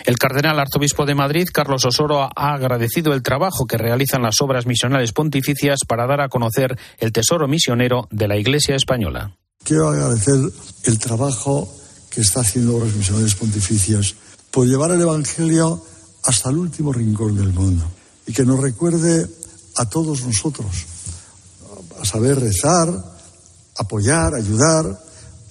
El 0.04 0.16
cardenal 0.16 0.58
arzobispo 0.58 1.04
de 1.04 1.14
Madrid, 1.14 1.48
Carlos 1.52 1.84
Osoro, 1.84 2.22
ha 2.22 2.54
agradecido 2.54 3.12
el 3.12 3.22
trabajo 3.22 3.66
que 3.66 3.76
realizan 3.76 4.22
las 4.22 4.40
obras 4.40 4.66
misionales 4.66 5.12
pontificias 5.12 5.80
para 5.86 6.06
dar 6.06 6.20
a 6.20 6.28
conocer 6.28 6.78
el 6.98 7.12
tesoro 7.12 7.48
misionero 7.48 8.08
de 8.10 8.28
la 8.28 8.36
Iglesia 8.36 8.74
española. 8.74 9.36
Quiero 9.62 9.88
agradecer 9.88 10.36
el 10.84 10.98
trabajo 10.98 11.68
que 12.10 12.22
está 12.22 12.40
haciendo 12.40 12.76
Obras 12.76 12.94
Misionales 12.94 13.34
Pontificias 13.34 14.14
por 14.50 14.66
llevar 14.66 14.92
el 14.92 15.02
Evangelio 15.02 15.84
hasta 16.24 16.50
el 16.50 16.56
último 16.56 16.92
rincón 16.92 17.36
del 17.36 17.52
mundo 17.52 17.84
y 18.26 18.32
que 18.32 18.44
nos 18.44 18.60
recuerde 18.60 19.26
a 19.76 19.88
todos 19.88 20.24
nosotros 20.24 20.86
a 22.00 22.04
saber 22.04 22.40
rezar, 22.40 22.88
apoyar, 23.76 24.34
ayudar 24.34 24.98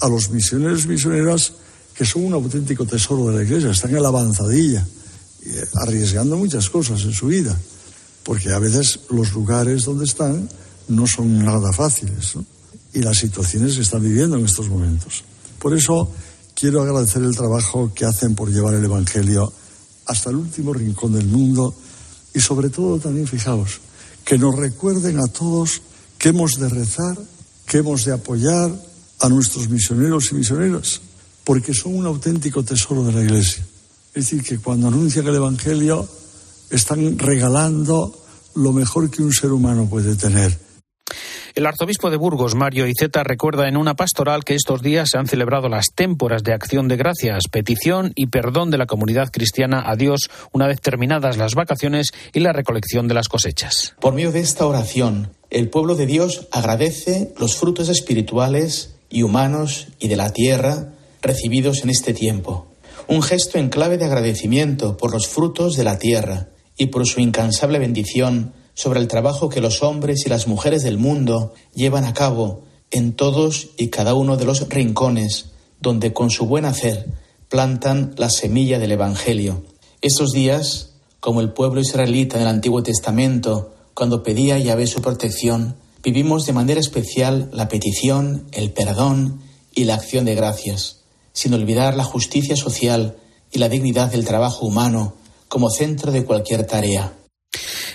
a 0.01 0.09
los 0.09 0.29
misioneros 0.29 0.85
y 0.85 0.87
misioneras 0.89 1.53
que 1.97 2.05
son 2.05 2.25
un 2.25 2.33
auténtico 2.33 2.85
tesoro 2.85 3.29
de 3.29 3.37
la 3.37 3.43
Iglesia, 3.43 3.71
están 3.71 3.95
en 3.95 4.03
la 4.03 4.09
avanzadilla, 4.09 4.85
eh, 5.45 5.65
arriesgando 5.81 6.37
muchas 6.37 6.69
cosas 6.69 7.01
en 7.01 7.11
su 7.11 7.25
vida, 7.25 7.57
porque 8.23 8.51
a 8.53 8.59
veces 8.59 8.99
los 9.09 9.33
lugares 9.33 9.85
donde 9.85 10.05
están 10.05 10.47
no 10.89 11.07
son 11.07 11.43
nada 11.43 11.73
fáciles 11.73 12.33
y 12.93 13.01
las 13.01 13.17
situaciones 13.17 13.75
que 13.75 13.81
están 13.81 14.03
viviendo 14.03 14.37
en 14.37 14.45
estos 14.45 14.69
momentos. 14.69 15.23
Por 15.57 15.75
eso 15.75 16.11
quiero 16.53 16.83
agradecer 16.83 17.23
el 17.23 17.35
trabajo 17.35 17.91
que 17.95 18.05
hacen 18.05 18.35
por 18.35 18.51
llevar 18.51 18.75
el 18.75 18.85
Evangelio 18.85 19.51
hasta 20.05 20.29
el 20.29 20.35
último 20.35 20.73
rincón 20.73 21.13
del 21.13 21.25
mundo 21.25 21.73
y 22.31 22.39
sobre 22.39 22.69
todo 22.69 22.99
también, 22.99 23.25
fijaos, 23.25 23.79
que 24.23 24.37
nos 24.37 24.55
recuerden 24.55 25.19
a 25.19 25.27
todos 25.27 25.81
que 26.19 26.29
hemos 26.29 26.59
de 26.59 26.69
rezar, 26.69 27.17
que 27.65 27.79
hemos 27.79 28.05
de 28.05 28.13
apoyar 28.13 28.71
a 29.19 29.29
nuestros 29.29 29.67
misioneros 29.67 30.31
y 30.31 30.35
misioneras 30.35 31.01
porque 31.47 31.73
son 31.73 31.95
un 31.95 32.05
auténtico 32.05 32.61
tesoro 32.61 33.05
de 33.05 33.13
la 33.13 33.21
Iglesia. 33.21 33.65
Es 34.13 34.25
decir, 34.25 34.43
que 34.43 34.57
cuando 34.57 34.89
anuncian 34.89 35.25
el 35.27 35.35
Evangelio 35.35 36.05
están 36.69 37.17
regalando 37.17 38.21
lo 38.55 38.73
mejor 38.73 39.09
que 39.09 39.23
un 39.23 39.31
ser 39.31 39.53
humano 39.53 39.87
puede 39.89 40.17
tener. 40.17 40.57
El 41.55 41.65
arzobispo 41.65 42.09
de 42.09 42.17
Burgos, 42.17 42.53
Mario 42.53 42.85
Iceta, 42.85 43.23
recuerda 43.23 43.69
en 43.69 43.77
una 43.77 43.95
pastoral 43.95 44.43
que 44.43 44.55
estos 44.55 44.81
días 44.81 45.07
se 45.09 45.19
han 45.19 45.27
celebrado 45.27 45.69
las 45.69 45.85
témporas 45.95 46.43
de 46.43 46.51
acción 46.51 46.89
de 46.89 46.97
gracias, 46.97 47.43
petición 47.49 48.11
y 48.13 48.27
perdón 48.27 48.69
de 48.69 48.79
la 48.79 48.85
comunidad 48.85 49.29
cristiana 49.31 49.89
a 49.89 49.95
Dios 49.95 50.29
una 50.51 50.67
vez 50.67 50.81
terminadas 50.81 51.37
las 51.37 51.55
vacaciones 51.55 52.07
y 52.33 52.41
la 52.41 52.51
recolección 52.51 53.07
de 53.07 53.13
las 53.13 53.29
cosechas. 53.29 53.95
Por 54.01 54.13
medio 54.13 54.33
de 54.33 54.41
esta 54.41 54.65
oración, 54.67 55.31
el 55.49 55.69
pueblo 55.69 55.95
de 55.95 56.07
Dios 56.07 56.49
agradece 56.51 57.33
los 57.39 57.55
frutos 57.55 57.87
espirituales 57.87 58.95
y 59.09 59.23
humanos 59.23 59.87
y 59.97 60.09
de 60.09 60.17
la 60.17 60.33
tierra 60.33 60.96
recibidos 61.21 61.83
en 61.83 61.89
este 61.89 62.13
tiempo. 62.13 62.67
Un 63.07 63.21
gesto 63.21 63.57
en 63.57 63.69
clave 63.69 63.97
de 63.97 64.05
agradecimiento 64.05 64.97
por 64.97 65.11
los 65.11 65.27
frutos 65.27 65.75
de 65.75 65.83
la 65.83 65.97
tierra 65.97 66.49
y 66.77 66.87
por 66.87 67.07
su 67.07 67.19
incansable 67.19 67.79
bendición 67.79 68.53
sobre 68.73 68.99
el 68.99 69.07
trabajo 69.07 69.49
que 69.49 69.61
los 69.61 69.81
hombres 69.81 70.25
y 70.25 70.29
las 70.29 70.47
mujeres 70.47 70.83
del 70.83 70.97
mundo 70.97 71.53
llevan 71.73 72.05
a 72.05 72.13
cabo 72.13 72.63
en 72.91 73.13
todos 73.13 73.69
y 73.77 73.87
cada 73.87 74.13
uno 74.13 74.37
de 74.37 74.45
los 74.45 74.67
rincones 74.69 75.51
donde 75.81 76.13
con 76.13 76.29
su 76.29 76.45
buen 76.45 76.65
hacer 76.65 77.07
plantan 77.49 78.13
la 78.17 78.29
semilla 78.29 78.77
del 78.77 78.91
Evangelio. 78.91 79.63
Estos 80.01 80.31
días, 80.31 80.93
como 81.19 81.41
el 81.41 81.53
pueblo 81.53 81.81
israelita 81.81 82.37
del 82.37 82.47
Antiguo 82.47 82.83
Testamento, 82.83 83.73
cuando 83.93 84.21
pedía 84.21 84.55
a 84.55 84.59
Yahvé 84.59 84.85
su 84.85 85.01
protección, 85.01 85.75
vivimos 86.03 86.45
de 86.45 86.53
manera 86.53 86.79
especial 86.79 87.49
la 87.53 87.67
petición, 87.67 88.47
el 88.51 88.71
perdón 88.71 89.41
y 89.73 89.85
la 89.85 89.95
acción 89.95 90.25
de 90.25 90.35
gracias 90.35 90.97
sin 91.37 91.53
olvidar 91.53 91.95
la 91.95 92.03
justicia 92.03 92.55
social 92.55 93.15
y 93.51 93.59
la 93.59 93.69
dignidad 93.69 94.11
del 94.11 94.25
trabajo 94.25 94.65
humano 94.65 95.13
como 95.47 95.69
centro 95.69 96.11
de 96.11 96.25
cualquier 96.25 96.65
tarea. 96.65 97.13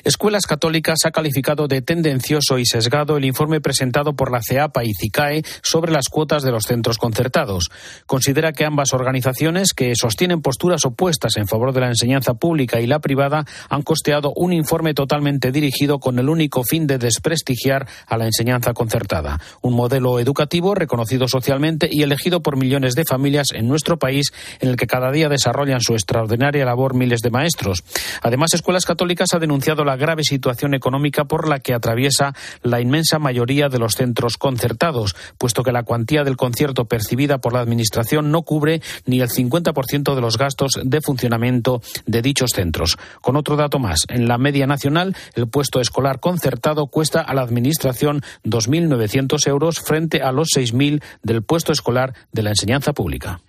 Escuelas 0.04 0.47
Católicas 0.47 0.99
ha 1.04 1.12
calificado 1.12 1.68
de 1.68 1.80
tendencioso 1.80 2.59
y 2.59 2.66
sesgado 2.66 3.16
el 3.16 3.25
informe 3.25 3.61
presentado 3.61 4.14
por 4.14 4.32
la 4.32 4.40
CEAPA 4.42 4.82
y 4.82 4.94
CICAE 4.94 5.44
sobre 5.62 5.92
las 5.92 6.09
cuotas 6.09 6.42
de 6.42 6.50
los 6.50 6.64
centros 6.64 6.99
concertados. 6.99 7.71
Considera 8.06 8.52
que 8.52 8.64
ambas 8.64 8.94
organizaciones, 8.94 9.73
que 9.73 9.94
sostienen 9.94 10.42
posturas 10.42 10.85
opuestas 10.85 11.37
en 11.37 11.47
favor 11.47 11.73
de 11.73 11.82
la 11.82 11.87
enseñanza 11.87 12.35
pública 12.35 12.80
y 12.80 12.88
la 12.88 12.99
privada, 12.99 13.44
han 13.68 13.82
costeado 13.82 14.32
un 14.35 14.52
informe 14.52 14.92
totalmente 14.92 15.52
dirigido 15.52 16.00
con 16.00 16.18
el 16.18 16.28
único 16.28 16.64
fin 16.64 16.88
de 16.88 16.99
desprestigiar 16.99 17.87
a 18.09 18.16
la 18.16 18.26
enseñanza 18.26 18.73
concertada. 18.73 19.38
Un 19.61 19.75
modelo 19.75 20.18
educativo 20.18 20.75
reconocido 20.75 21.28
socialmente 21.28 21.88
y 21.88 22.02
elegido 22.02 22.42
por 22.42 22.56
millones 22.56 22.94
de 22.94 23.04
familias 23.04 23.49
en 23.54 23.68
nuestro 23.68 24.00
país, 24.00 24.32
en 24.59 24.71
el 24.71 24.76
que 24.76 24.88
cada 24.88 25.12
día 25.12 25.28
desarrollan 25.28 25.80
su 25.80 25.92
extraordinaria 25.92 26.64
labor 26.64 26.94
miles 26.94 27.21
de 27.21 27.30
maestros. 27.30 27.85
Además, 28.21 28.52
Escuelas 28.52 28.85
Católicas 28.85 29.28
ha 29.32 29.38
denunciado 29.38 29.85
la 29.85 29.91
grave 29.96 30.25
situación 30.25 30.75
económica 30.75 31.25
por 31.25 31.49
la 31.49 31.61
que 31.61 31.75
atraviesa 31.75 32.34
la 32.62 32.80
inmensa 32.80 33.18
mayoría 33.18 33.68
de 33.68 33.78
los 33.78 33.94
centros 33.94 34.37
concertados, 34.37 35.16
puesto 35.38 35.62
que 35.62 35.72
la 35.72 35.82
cuantía 35.82 36.25
del 36.25 36.37
concierto 36.37 36.87
percibida 36.87 37.38
por 37.38 37.52
la 37.52 37.61
Administración 37.61 38.30
no 38.30 38.42
cubre 38.42 38.82
ni 39.06 39.20
el 39.20 39.28
50% 39.28 40.14
de 40.14 40.20
los 40.20 40.38
gastos 40.38 40.80
de 40.82 41.00
funcionamiento 41.00 41.82
de 42.06 42.22
dichos 42.22 42.50
centros. 42.54 42.99
Con 43.20 43.37
otro 43.37 43.56
dato 43.56 43.78
más, 43.78 44.00
en 44.08 44.28
la 44.28 44.38
media 44.38 44.66
nacional, 44.66 45.16
el 45.34 45.49
puesto 45.49 45.80
escolar 45.80 46.20
concertado 46.20 46.87
cuesta 46.87 47.20
a 47.20 47.34
la 47.34 47.42
Administración 47.42 48.22
2.900 48.44 49.46
euros 49.46 49.80
frente 49.80 50.22
a 50.22 50.32
los 50.32 50.49
6.000 50.56 51.02
del 51.22 51.42
puesto 51.42 51.72
escolar 51.72 52.14
de 52.32 52.42
la 52.42 52.50
enseñanza 52.50 52.92
pública. 52.92 53.40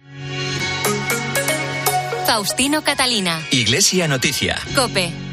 Faustino 2.25 2.81
Catalina. 2.83 3.41
Iglesia 3.51 4.07
Noticia. 4.07 4.57
Cope. 4.75 5.32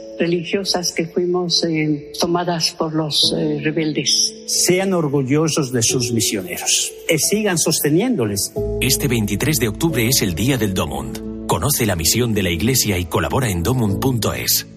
religiosas 0.19 0.93
que 0.93 1.07
fuimos 1.07 1.63
eh, 1.63 2.11
tomadas 2.19 2.71
por 2.71 2.93
los 2.93 3.33
eh, 3.37 3.59
rebeldes. 3.63 4.33
Sean 4.47 4.93
orgullosos 4.93 5.71
de 5.71 5.83
sus 5.83 6.11
misioneros 6.11 6.91
y 7.09 7.17
sigan 7.17 7.57
sosteniéndoles. 7.57 8.53
Este 8.79 9.07
23 9.07 9.57
de 9.57 9.67
octubre 9.67 10.07
es 10.07 10.21
el 10.21 10.35
Día 10.35 10.57
del 10.57 10.73
Domund. 10.73 11.47
Conoce 11.47 11.85
la 11.85 11.95
misión 11.95 12.33
de 12.33 12.43
la 12.43 12.49
Iglesia 12.49 12.97
y 12.97 13.05
colabora 13.05 13.49
en 13.49 13.63
domund.es. 13.63 14.67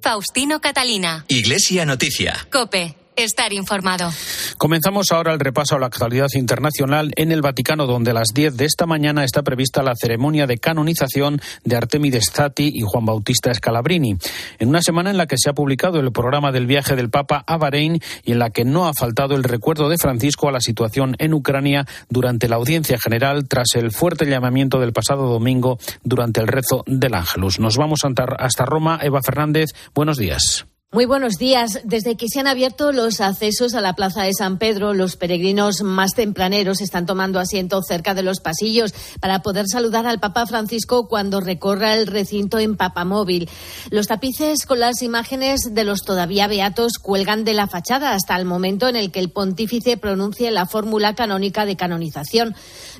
Faustino 0.00 0.60
Catalina. 0.60 1.24
Iglesia 1.28 1.86
Noticia. 1.86 2.34
Cope 2.50 3.03
estar 3.16 3.52
informado. 3.52 4.10
Comenzamos 4.58 5.10
ahora 5.12 5.32
el 5.32 5.40
repaso 5.40 5.76
a 5.76 5.78
la 5.78 5.86
actualidad 5.86 6.28
internacional 6.34 7.12
en 7.16 7.32
el 7.32 7.42
Vaticano, 7.42 7.86
donde 7.86 8.10
a 8.10 8.14
las 8.14 8.28
10 8.34 8.56
de 8.56 8.64
esta 8.64 8.86
mañana 8.86 9.24
está 9.24 9.42
prevista 9.42 9.82
la 9.82 9.94
ceremonia 9.94 10.46
de 10.46 10.58
canonización 10.58 11.40
de 11.64 11.76
Artemides 11.76 12.30
Zati 12.32 12.70
y 12.74 12.82
Juan 12.82 13.04
Bautista 13.04 13.52
Scalabrini. 13.52 14.16
En 14.58 14.68
una 14.68 14.82
semana 14.82 15.10
en 15.10 15.16
la 15.16 15.26
que 15.26 15.38
se 15.38 15.50
ha 15.50 15.54
publicado 15.54 16.00
el 16.00 16.12
programa 16.12 16.52
del 16.52 16.66
viaje 16.66 16.96
del 16.96 17.10
Papa 17.10 17.44
a 17.46 17.56
Bahrein 17.56 18.00
y 18.24 18.32
en 18.32 18.38
la 18.38 18.50
que 18.50 18.64
no 18.64 18.86
ha 18.86 18.92
faltado 18.98 19.34
el 19.36 19.44
recuerdo 19.44 19.88
de 19.88 19.98
Francisco 19.98 20.48
a 20.48 20.52
la 20.52 20.60
situación 20.60 21.16
en 21.18 21.34
Ucrania 21.34 21.86
durante 22.08 22.48
la 22.48 22.56
audiencia 22.56 22.98
general 22.98 23.48
tras 23.48 23.74
el 23.74 23.92
fuerte 23.92 24.26
llamamiento 24.26 24.80
del 24.80 24.92
pasado 24.92 25.28
domingo 25.28 25.78
durante 26.02 26.40
el 26.40 26.48
rezo 26.48 26.84
del 26.86 27.14
Ángelus. 27.14 27.60
Nos 27.60 27.76
vamos 27.76 28.00
hasta 28.38 28.64
Roma. 28.64 28.98
Eva 29.02 29.20
Fernández, 29.22 29.70
buenos 29.94 30.16
días. 30.16 30.66
Muy 30.94 31.06
buenos 31.06 31.38
días. 31.38 31.80
Desde 31.82 32.16
que 32.16 32.28
se 32.28 32.38
han 32.38 32.46
abierto 32.46 32.92
los 32.92 33.20
accesos 33.20 33.74
a 33.74 33.80
la 33.80 33.94
Plaza 33.94 34.22
de 34.22 34.32
San 34.32 34.58
Pedro, 34.58 34.94
los 34.94 35.16
peregrinos 35.16 35.82
más 35.82 36.14
tempraneros 36.14 36.80
están 36.80 37.04
tomando 37.04 37.40
asiento 37.40 37.82
cerca 37.82 38.14
de 38.14 38.22
los 38.22 38.38
pasillos 38.38 38.94
para 39.18 39.42
poder 39.42 39.66
saludar 39.66 40.06
al 40.06 40.20
Papa 40.20 40.46
Francisco 40.46 41.08
cuando 41.08 41.40
recorra 41.40 41.94
el 41.94 42.06
recinto 42.06 42.60
en 42.60 42.76
papamóvil. 42.76 43.50
Los 43.90 44.06
tapices 44.06 44.66
con 44.66 44.78
las 44.78 45.02
imágenes 45.02 45.74
de 45.74 45.82
los 45.82 46.02
todavía 46.02 46.46
beatos 46.46 46.98
cuelgan 46.98 47.42
de 47.42 47.54
la 47.54 47.66
fachada 47.66 48.12
hasta 48.12 48.36
el 48.36 48.44
momento 48.44 48.86
en 48.86 48.94
el 48.94 49.10
que 49.10 49.18
el 49.18 49.32
pontífice 49.32 49.96
pronuncie 49.96 50.52
la 50.52 50.66
fórmula 50.66 51.16
canónica 51.16 51.66
de 51.66 51.74
canonización. 51.74 52.54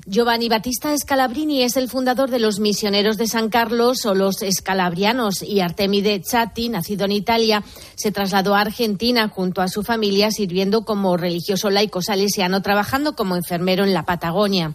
Giovanni 0.05 0.49
Battista 0.49 0.93
Scalabrini 0.99 1.63
es 1.63 1.77
el 1.77 1.89
fundador 1.89 2.29
de 2.29 2.41
los 2.41 2.59
misioneros 2.59 3.19
de 3.19 3.29
San 3.29 3.51
Carlos 3.51 4.05
o 4.05 4.17
los 4.17 4.43
escalabrianos 4.43 5.43
y 5.45 5.61
Artemide 5.61 6.21
Chatti, 6.21 6.71
nacido 6.71 7.05
en 7.05 7.13
Italia, 7.13 7.63
se 7.95 8.13
trasladó 8.13 8.55
a 8.55 8.61
Argentina 8.61 9.29
junto 9.29 9.63
a 9.63 9.69
su 9.69 9.83
familia 9.83 10.31
sirviendo 10.31 10.85
como 10.85 11.17
religioso 11.17 11.71
laico 11.71 12.03
salesiano, 12.03 12.63
trabajando 12.63 13.15
como 13.15 13.37
enfermero 13.37 13.85
en 13.85 13.95
la 13.95 14.05
Patagonia. 14.05 14.75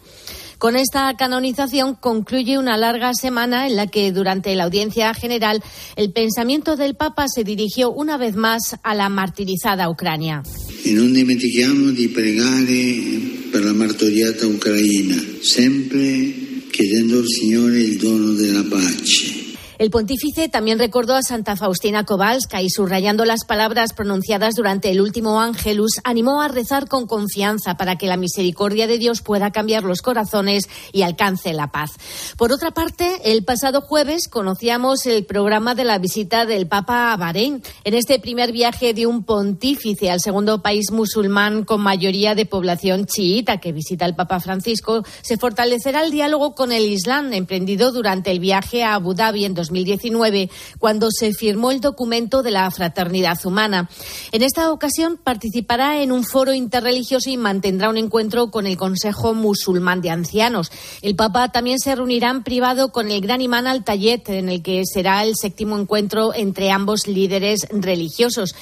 Con 0.59 0.75
esta 0.75 1.15
canonización 1.15 1.95
concluye 1.95 2.57
una 2.57 2.75
larga 2.75 3.13
semana 3.13 3.65
en 3.65 3.77
la 3.77 3.87
que 3.87 4.11
durante 4.11 4.53
la 4.55 4.65
audiencia 4.65 5.13
general 5.13 5.63
el 5.95 6.11
pensamiento 6.11 6.75
del 6.75 6.95
Papa 6.95 7.27
se 7.33 7.45
dirigió 7.45 7.91
una 7.91 8.17
vez 8.17 8.35
más 8.35 8.75
a 8.83 8.93
la 8.93 9.07
martirizada 9.07 9.89
Ucrania. 9.89 10.43
Y 10.83 10.91
no 10.91 11.03
dimentichiamo 11.03 11.91
di 11.91 12.09
pregare 12.09 13.47
per 13.51 13.63
la 13.63 13.73
martoriata 13.73 14.47
Ucraina, 14.47 15.15
sempre 15.41 16.67
chiedendo 16.71 17.19
al 17.19 17.27
Signore 17.27 17.79
il 17.79 17.97
dono 17.97 18.33
della 18.33 18.63
pace. 18.69 19.48
El 19.79 19.91
pontífice 19.91 20.49
también 20.49 20.77
recordó 20.77 21.15
a 21.15 21.21
Santa 21.21 21.55
Faustina 21.55 22.03
Kowalska 22.03 22.61
y, 22.61 22.69
subrayando 22.69 23.23
las 23.23 23.45
palabras 23.45 23.93
pronunciadas 23.93 24.55
durante 24.55 24.91
el 24.91 24.99
último 24.99 25.39
Ángelus, 25.39 26.01
animó 26.03 26.41
a 26.41 26.49
rezar 26.49 26.89
con 26.89 27.07
confianza 27.07 27.77
para 27.77 27.95
que 27.95 28.05
la 28.05 28.17
misericordia 28.17 28.87
de 28.87 28.97
Dios 28.97 29.21
pueda 29.21 29.51
cambiar 29.51 29.83
los 29.83 30.01
corazones 30.01 30.67
y 30.91 31.03
alcance 31.03 31.53
la 31.53 31.71
paz. 31.71 31.91
Por 32.35 32.51
otra 32.51 32.71
parte, 32.71 33.21
el 33.31 33.45
pasado 33.45 33.79
jueves 33.79 34.27
conocíamos 34.27 35.05
el 35.05 35.23
programa 35.23 35.75
de 35.75 35.85
la 35.85 35.97
visita 35.97 36.45
del 36.45 36.67
Papa 36.67 37.13
a 37.13 37.15
Bahrein. 37.15 37.63
En 37.85 37.93
este 37.93 38.19
primer 38.19 38.51
viaje 38.51 38.93
de 38.93 39.05
un 39.05 39.23
pontífice 39.23 40.11
al 40.11 40.19
segundo 40.19 40.61
país 40.61 40.91
musulmán 40.91 41.63
con 41.63 41.79
mayoría 41.79 42.35
de 42.35 42.45
población 42.45 43.05
chiita 43.05 43.61
que 43.61 43.71
visita 43.71 44.05
el 44.05 44.15
Papa 44.15 44.41
Francisco, 44.41 45.05
se 45.21 45.37
fortalecerá 45.37 46.03
el 46.03 46.11
diálogo 46.11 46.53
con 46.53 46.73
el 46.73 46.83
Islam 46.83 47.31
emprendido 47.31 47.93
durante 47.93 48.29
el 48.29 48.41
viaje 48.41 48.83
a 48.83 48.95
Abu 48.95 49.13
Dhabi 49.13 49.45
en 49.45 49.68
2019, 49.69 50.49
cuando 50.79 51.09
se 51.11 51.33
firmó 51.33 51.71
el 51.71 51.79
documento 51.79 52.43
de 52.43 52.51
la 52.51 52.69
fraternidad 52.71 53.37
humana. 53.45 53.89
En 54.31 54.43
esta 54.43 54.71
ocasión 54.71 55.19
participará 55.23 56.01
en 56.01 56.11
un 56.11 56.23
foro 56.23 56.53
interreligioso 56.53 57.29
y 57.29 57.37
mantendrá 57.37 57.89
un 57.89 57.97
encuentro 57.97 58.51
con 58.51 58.65
el 58.67 58.77
Consejo 58.77 59.33
Musulmán 59.33 60.01
de 60.01 60.09
Ancianos. 60.09 60.71
El 61.01 61.15
Papa 61.15 61.51
también 61.51 61.79
se 61.79 61.95
reunirá 61.95 62.29
en 62.29 62.43
privado 62.43 62.91
con 62.91 63.11
el 63.11 63.21
gran 63.21 63.41
imán 63.41 63.67
Al-Tayet, 63.67 64.29
en 64.29 64.49
el 64.49 64.61
que 64.61 64.83
será 64.85 65.23
el 65.23 65.35
séptimo 65.35 65.77
encuentro 65.77 66.33
entre 66.33 66.71
ambos 66.71 67.07
líderes 67.07 67.67
religiosos. 67.71 68.55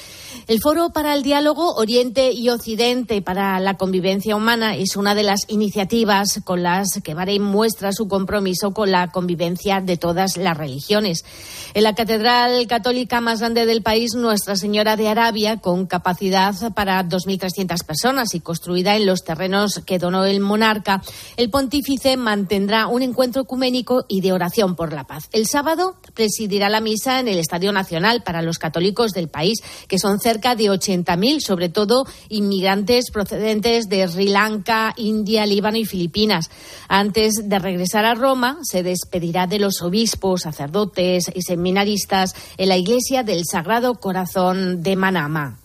El 0.46 0.60
Foro 0.60 0.90
para 0.90 1.14
el 1.14 1.22
Diálogo 1.22 1.74
Oriente 1.74 2.32
y 2.32 2.48
Occidente 2.48 3.22
para 3.22 3.60
la 3.60 3.76
Convivencia 3.76 4.36
Humana 4.36 4.76
es 4.76 4.96
una 4.96 5.14
de 5.14 5.22
las 5.22 5.40
iniciativas 5.48 6.40
con 6.44 6.62
las 6.62 7.00
que 7.02 7.14
Bahrein 7.14 7.42
muestra 7.42 7.92
su 7.92 8.08
compromiso 8.08 8.72
con 8.72 8.90
la 8.90 9.08
convivencia 9.10 9.80
de 9.80 9.96
todas 9.96 10.36
las 10.36 10.56
religiones. 10.56 10.97
En 11.06 11.84
la 11.84 11.94
Catedral 11.94 12.66
Católica 12.66 13.20
más 13.20 13.38
grande 13.38 13.66
del 13.66 13.82
país, 13.82 14.14
Nuestra 14.16 14.56
Señora 14.56 14.96
de 14.96 15.08
Arabia, 15.08 15.58
con 15.58 15.86
capacidad 15.86 16.54
para 16.74 17.04
2.300 17.04 17.84
personas 17.84 18.34
y 18.34 18.40
construida 18.40 18.96
en 18.96 19.06
los 19.06 19.22
terrenos 19.22 19.80
que 19.86 19.98
donó 19.98 20.24
el 20.24 20.40
monarca, 20.40 21.02
el 21.36 21.50
pontífice 21.50 22.16
mantendrá 22.16 22.88
un 22.88 23.02
encuentro 23.02 23.42
ecuménico 23.42 24.06
y 24.08 24.22
de 24.22 24.32
oración 24.32 24.74
por 24.74 24.92
la 24.92 25.04
paz. 25.04 25.28
El 25.32 25.46
sábado 25.46 25.96
presidirá 26.14 26.68
la 26.68 26.80
misa 26.80 27.20
en 27.20 27.28
el 27.28 27.38
Estadio 27.38 27.72
Nacional 27.72 28.22
para 28.24 28.42
los 28.42 28.58
católicos 28.58 29.12
del 29.12 29.28
país, 29.28 29.60
que 29.86 29.98
son 29.98 30.18
cerca 30.18 30.56
de 30.56 30.64
80.000, 30.64 31.40
sobre 31.40 31.68
todo 31.68 32.06
inmigrantes 32.28 33.10
procedentes 33.12 33.88
de 33.88 34.08
Sri 34.08 34.28
Lanka, 34.28 34.94
India, 34.96 35.46
Líbano 35.46 35.76
y 35.76 35.84
Filipinas. 35.84 36.50
Antes 36.88 37.34
de 37.44 37.58
regresar 37.58 38.04
a 38.04 38.14
Roma, 38.14 38.58
se 38.62 38.82
despedirá 38.82 39.46
de 39.46 39.58
los 39.58 39.82
obispos, 39.82 40.42
sacerdotes 40.42 40.87
y 41.34 41.42
seminaristas 41.42 42.34
en 42.56 42.68
la 42.68 42.76
iglesia 42.76 43.22
del 43.22 43.42
Sagrado 43.44 43.94
Corazón 43.94 44.82
de 44.82 44.96
Manama. 44.96 45.58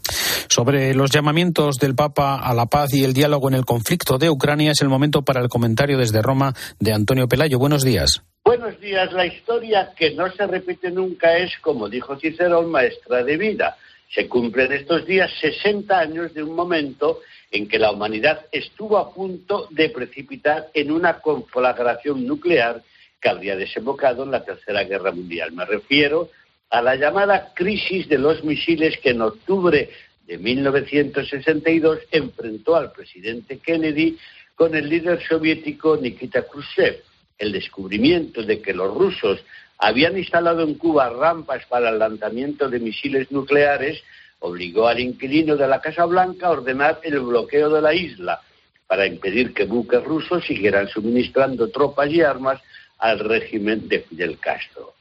Sobre 0.49 0.93
los 0.93 1.09
llamamientos 1.09 1.77
del 1.77 1.95
Papa 1.95 2.35
a 2.35 2.53
la 2.53 2.67
paz 2.67 2.93
y 2.93 3.03
el 3.03 3.13
diálogo 3.13 3.47
en 3.47 3.55
el 3.55 3.65
conflicto 3.65 4.17
de 4.17 4.29
Ucrania 4.29 4.71
es 4.71 4.81
el 4.81 4.89
momento 4.89 5.23
para 5.23 5.41
el 5.41 5.49
comentario 5.49 5.97
desde 5.97 6.21
Roma 6.21 6.53
de 6.79 6.93
Antonio 6.93 7.27
Pelayo. 7.27 7.57
Buenos 7.57 7.83
días. 7.83 8.21
Buenos 8.43 8.79
días. 8.79 9.11
La 9.13 9.25
historia 9.25 9.93
que 9.95 10.11
no 10.11 10.29
se 10.31 10.45
repite 10.45 10.91
nunca 10.91 11.37
es, 11.37 11.51
como 11.61 11.89
dijo 11.89 12.17
Cicerón, 12.19 12.69
maestra 12.69 13.23
de 13.23 13.37
vida. 13.37 13.77
Se 14.13 14.27
cumplen 14.27 14.71
estos 14.73 15.05
días 15.07 15.31
60 15.41 15.97
años 15.97 16.33
de 16.33 16.43
un 16.43 16.55
momento 16.55 17.21
en 17.49 17.67
que 17.67 17.79
la 17.79 17.91
humanidad 17.91 18.41
estuvo 18.51 18.97
a 18.97 19.13
punto 19.13 19.67
de 19.71 19.89
precipitar 19.89 20.67
en 20.73 20.91
una 20.91 21.19
conflagración 21.19 22.27
nuclear 22.27 22.83
que 23.23 23.29
habría 23.29 23.55
desembocado 23.55 24.23
en 24.23 24.31
la 24.31 24.43
Tercera 24.43 24.83
Guerra 24.83 25.13
Mundial. 25.13 25.53
Me 25.53 25.63
refiero 25.65 26.29
a 26.69 26.81
la 26.81 26.97
llamada 26.97 27.53
crisis 27.53 28.09
de 28.09 28.17
los 28.17 28.43
misiles 28.43 28.97
que 28.97 29.11
en 29.11 29.21
octubre 29.21 29.89
de 30.27 30.37
1962 30.37 31.99
enfrentó 32.11 32.75
al 32.75 32.91
presidente 32.91 33.59
Kennedy 33.59 34.17
con 34.55 34.75
el 34.75 34.89
líder 34.89 35.23
soviético 35.25 35.95
Nikita 35.95 36.43
Khrushchev. 36.43 37.01
El 37.37 37.53
descubrimiento 37.53 38.43
de 38.43 38.61
que 38.61 38.73
los 38.73 38.93
rusos 38.93 39.39
habían 39.77 40.17
instalado 40.17 40.61
en 40.61 40.75
Cuba 40.75 41.09
rampas 41.09 41.65
para 41.67 41.89
el 41.89 41.99
lanzamiento 41.99 42.69
de 42.69 42.79
misiles 42.79 43.31
nucleares, 43.31 44.03
obligó 44.39 44.87
al 44.87 44.99
inquilino 44.99 45.55
de 45.55 45.67
la 45.67 45.79
Casa 45.79 46.05
Blanca 46.05 46.47
a 46.47 46.51
ordenar 46.51 46.99
el 47.03 47.21
bloqueo 47.21 47.69
de 47.69 47.81
la 47.81 47.93
isla 47.93 48.41
para 48.85 49.07
impedir 49.07 49.53
que 49.53 49.63
buques 49.63 50.03
rusos 50.03 50.45
siguieran 50.45 50.89
suministrando 50.89 51.69
tropas 51.69 52.11
y 52.11 52.21
armas 52.21 52.61
al 52.99 53.19
régimen 53.19 53.87
de 53.87 54.01
Fidel 54.01 54.39
Castro. 54.39 54.93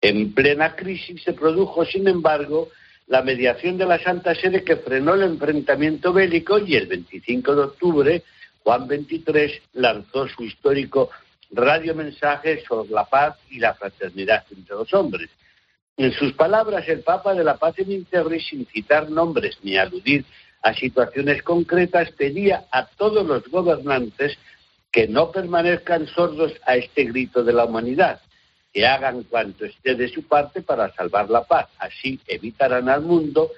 En 0.00 0.34
plena 0.34 0.76
crisis 0.76 1.22
se 1.22 1.32
produjo, 1.32 1.84
sin 1.84 2.06
embargo, 2.08 2.68
la 3.06 3.22
mediación 3.22 3.78
de 3.78 3.86
la 3.86 3.98
Santa 4.02 4.34
Sede 4.34 4.64
que 4.64 4.76
frenó 4.76 5.14
el 5.14 5.22
enfrentamiento 5.22 6.12
bélico 6.12 6.58
y 6.58 6.76
el 6.76 6.86
25 6.86 7.54
de 7.54 7.62
octubre 7.62 8.22
Juan 8.62 8.88
XXIII 8.88 9.62
lanzó 9.74 10.26
su 10.28 10.42
histórico 10.42 11.10
radiomensaje 11.50 12.64
sobre 12.64 12.90
la 12.90 13.04
paz 13.04 13.36
y 13.48 13.60
la 13.60 13.74
fraternidad 13.74 14.44
entre 14.50 14.74
los 14.74 14.92
hombres. 14.92 15.30
En 15.96 16.12
sus 16.12 16.32
palabras, 16.32 16.86
el 16.88 17.00
Papa 17.00 17.32
de 17.32 17.44
la 17.44 17.56
Paz 17.56 17.78
en 17.78 17.92
Interri, 17.92 18.40
sin 18.40 18.66
citar 18.66 19.08
nombres 19.08 19.58
ni 19.62 19.76
aludir 19.76 20.24
a 20.62 20.74
situaciones 20.74 21.42
concretas, 21.42 22.10
pedía 22.10 22.64
a 22.70 22.86
todos 22.86 23.24
los 23.24 23.46
gobernantes 23.48 24.36
que 24.96 25.08
no 25.08 25.30
permanezcan 25.30 26.06
sordos 26.06 26.54
a 26.64 26.76
este 26.76 27.04
grito 27.04 27.44
de 27.44 27.52
la 27.52 27.66
humanidad, 27.66 28.18
que 28.72 28.86
hagan 28.86 29.24
cuanto 29.24 29.66
esté 29.66 29.94
de 29.94 30.08
su 30.08 30.26
parte 30.26 30.62
para 30.62 30.90
salvar 30.94 31.28
la 31.28 31.44
paz. 31.44 31.66
Así 31.78 32.18
evitarán 32.26 32.88
al 32.88 33.02
mundo 33.02 33.50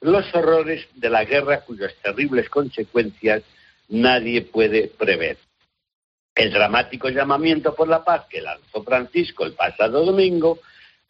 los 0.00 0.34
horrores 0.34 0.88
de 0.94 1.10
la 1.10 1.26
guerra 1.26 1.60
cuyas 1.60 1.92
terribles 2.02 2.48
consecuencias 2.48 3.42
nadie 3.90 4.40
puede 4.40 4.88
prever. 4.88 5.36
El 6.34 6.50
dramático 6.50 7.10
llamamiento 7.10 7.74
por 7.74 7.88
la 7.88 8.02
paz 8.02 8.24
que 8.30 8.40
lanzó 8.40 8.82
Francisco 8.82 9.44
el 9.44 9.52
pasado 9.52 10.02
domingo 10.02 10.60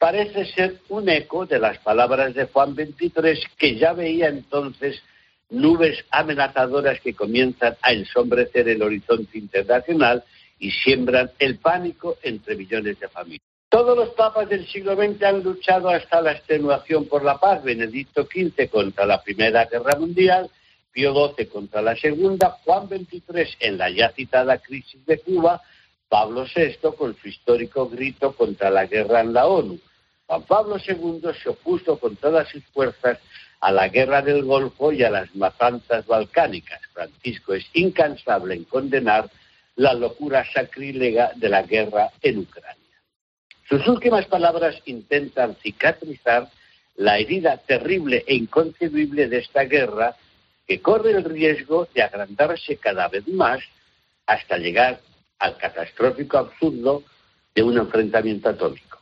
parece 0.01 0.47
ser 0.47 0.81
un 0.89 1.09
eco 1.09 1.47
de 1.47 1.61
las 1.61 1.79
palabras 1.79 2.35
de 2.35 2.47
Juan 2.47 2.75
XXIII, 2.75 3.41
que 3.57 3.77
ya 3.77 3.93
veía 3.93 4.27
entonces 4.27 5.01
nubes 5.51 6.05
amenazadoras 6.11 7.01
que 7.01 7.15
comienzan 7.15 7.77
a 7.83 7.93
ensombrecer 7.93 8.69
el 8.69 8.83
horizonte 8.83 9.39
internacional 9.39 10.25
y 10.59 10.71
siembran 10.71 11.31
el 11.39 11.59
pánico 11.59 12.17
entre 12.23 12.57
millones 12.57 12.99
de 12.99 13.09
familias. 13.09 13.47
Todos 13.69 13.97
los 13.97 14.11
papas 14.11 14.49
del 14.49 14.67
siglo 14.69 14.95
XX 14.97 15.23
han 15.23 15.43
luchado 15.43 15.89
hasta 15.89 16.21
la 16.21 16.33
extenuación 16.33 17.07
por 17.07 17.25
la 17.25 17.39
paz. 17.39 17.63
Benedicto 17.63 18.25
XV 18.25 18.71
contra 18.71 19.05
la 19.07 19.23
Primera 19.23 19.67
Guerra 19.67 19.99
Mundial, 19.99 20.51
Pío 20.93 21.13
XII 21.13 21.47
contra 21.47 21.83
la 21.83 21.97
Segunda, 21.97 22.51
Juan 22.65 22.89
XXIII 22.89 23.57
en 23.61 23.77
la 23.77 23.91
ya 23.91 24.11
citada 24.13 24.59
crisis 24.59 25.05
de 25.05 25.19
Cuba, 25.19 25.61
Pablo 26.09 26.47
VI 26.55 26.77
con 26.97 27.17
su 27.17 27.29
histórico 27.29 27.89
grito 27.89 28.33
contra 28.35 28.71
la 28.71 28.87
guerra 28.87 29.21
en 29.21 29.33
la 29.33 29.47
ONU. 29.47 29.79
Juan 30.27 30.43
Pablo 30.45 30.77
II 30.79 31.21
se 31.43 31.49
opuso 31.51 31.99
con 31.99 32.17
todas 32.17 32.49
sus 32.49 32.65
fuerzas 32.67 33.19
a 33.61 33.73
la 33.73 33.89
guerra 33.89 34.23
del 34.23 34.45
Golfo 34.45 34.93
y 34.93 35.03
a 35.03 35.11
las 35.11 35.35
matanzas 35.35 36.07
balcánicas. 36.07 36.81
Francisco 36.93 37.55
es 37.55 37.67
incansable 37.75 38.55
en 38.55 38.65
condenar 38.65 39.31
la 39.77 39.93
locura 39.95 40.45
sacrílega 40.53 41.33
de 41.37 41.49
la 41.49 41.63
guerra 41.63 42.11
en 42.23 42.39
Ucrania. 42.39 42.77
Sus 43.69 43.87
últimas 43.89 44.27
palabras 44.27 44.77
intentan 44.87 45.57
cicatrizar 45.57 46.49
la 46.97 47.19
herida 47.19 47.59
terrible 47.59 48.25
e 48.27 48.35
inconcebible 48.35 49.29
de 49.29 49.39
esta 49.39 49.65
guerra 49.65 50.17
que 50.67 50.81
corre 50.81 51.13
el 51.13 51.25
riesgo 51.25 51.89
de 51.95 52.03
agrandarse 52.03 52.77
cada 52.77 53.09
vez 53.09 53.27
más 53.29 53.61
hasta 54.27 54.59
llegar 54.59 55.01
al 55.39 55.57
catastrófico 55.57 56.39
absurdo 56.39 57.03
de 57.55 57.63
un 57.63 57.77
enfrentamiento 57.79 58.49
atómico. 58.49 58.99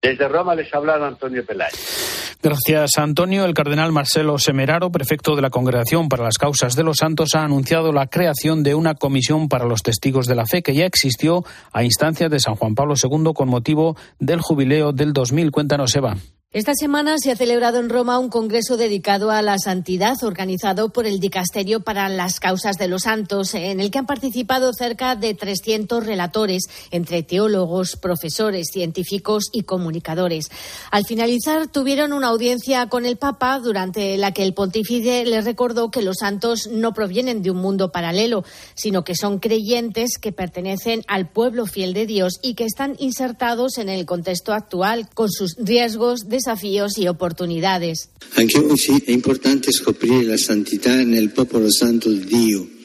Desde 0.00 0.28
Roma 0.28 0.54
les 0.54 0.72
habla 0.72 0.94
Antonio 0.94 1.44
Peláez. 1.44 1.97
Gracias, 2.40 2.98
Antonio. 2.98 3.44
El 3.44 3.54
cardenal 3.54 3.90
Marcelo 3.90 4.38
Semeraro, 4.38 4.92
prefecto 4.92 5.34
de 5.34 5.42
la 5.42 5.50
Congregación 5.50 6.08
para 6.08 6.22
las 6.22 6.38
Causas 6.38 6.76
de 6.76 6.84
los 6.84 6.98
Santos, 6.98 7.34
ha 7.34 7.42
anunciado 7.42 7.92
la 7.92 8.06
creación 8.06 8.62
de 8.62 8.76
una 8.76 8.94
comisión 8.94 9.48
para 9.48 9.64
los 9.64 9.82
testigos 9.82 10.26
de 10.26 10.36
la 10.36 10.46
fe 10.46 10.62
que 10.62 10.74
ya 10.74 10.86
existió 10.86 11.44
a 11.72 11.82
instancias 11.82 12.30
de 12.30 12.38
San 12.38 12.54
Juan 12.54 12.76
Pablo 12.76 12.94
II 12.94 13.32
con 13.34 13.48
motivo 13.48 13.96
del 14.20 14.40
jubileo 14.40 14.92
del 14.92 15.12
2000. 15.12 15.50
Cuéntanos, 15.50 15.96
Eva. 15.96 16.16
Esta 16.50 16.72
semana 16.72 17.18
se 17.18 17.30
ha 17.30 17.36
celebrado 17.36 17.78
en 17.78 17.90
Roma 17.90 18.18
un 18.18 18.30
congreso 18.30 18.78
dedicado 18.78 19.30
a 19.30 19.42
la 19.42 19.58
santidad 19.58 20.14
organizado 20.22 20.88
por 20.88 21.04
el 21.04 21.20
Dicasterio 21.20 21.80
para 21.80 22.08
las 22.08 22.40
Causas 22.40 22.78
de 22.78 22.88
los 22.88 23.02
Santos, 23.02 23.54
en 23.54 23.80
el 23.80 23.90
que 23.90 23.98
han 23.98 24.06
participado 24.06 24.72
cerca 24.72 25.14
de 25.14 25.34
300 25.34 26.06
relatores, 26.06 26.62
entre 26.90 27.22
teólogos, 27.22 27.96
profesores, 27.96 28.68
científicos 28.72 29.50
y 29.52 29.64
comunicadores. 29.64 30.48
Al 30.90 31.04
finalizar, 31.04 31.68
tuvieron 31.68 32.14
una 32.14 32.28
audiencia 32.28 32.86
con 32.86 33.04
el 33.04 33.18
Papa, 33.18 33.58
durante 33.58 34.16
la 34.16 34.32
que 34.32 34.42
el 34.42 34.54
pontífice 34.54 35.26
les 35.26 35.44
recordó 35.44 35.90
que 35.90 36.00
los 36.00 36.16
santos 36.20 36.66
no 36.72 36.94
provienen 36.94 37.42
de 37.42 37.50
un 37.50 37.58
mundo 37.58 37.92
paralelo, 37.92 38.42
sino 38.74 39.04
que 39.04 39.16
son 39.16 39.38
creyentes 39.38 40.16
que 40.18 40.32
pertenecen 40.32 41.02
al 41.08 41.28
pueblo 41.28 41.66
fiel 41.66 41.92
de 41.92 42.06
Dios 42.06 42.38
y 42.40 42.54
que 42.54 42.64
están 42.64 42.96
insertados 42.98 43.76
en 43.76 43.90
el 43.90 44.06
contexto 44.06 44.54
actual, 44.54 45.10
con 45.12 45.30
sus 45.30 45.54
riesgos 45.58 46.20
de 46.26 46.37
desafíos 46.38 46.96
y 46.98 47.08
oportunidades. 47.08 48.08
Anche 48.34 48.58
oggi 48.58 49.02
è 49.04 49.10
importante 49.10 49.72
scoprire 49.72 50.22
la 50.24 50.36
santità 50.36 51.02
nel 51.02 51.30
popolo 51.30 51.70
santo 51.70 52.10
di 52.10 52.24
Dio 52.24 52.77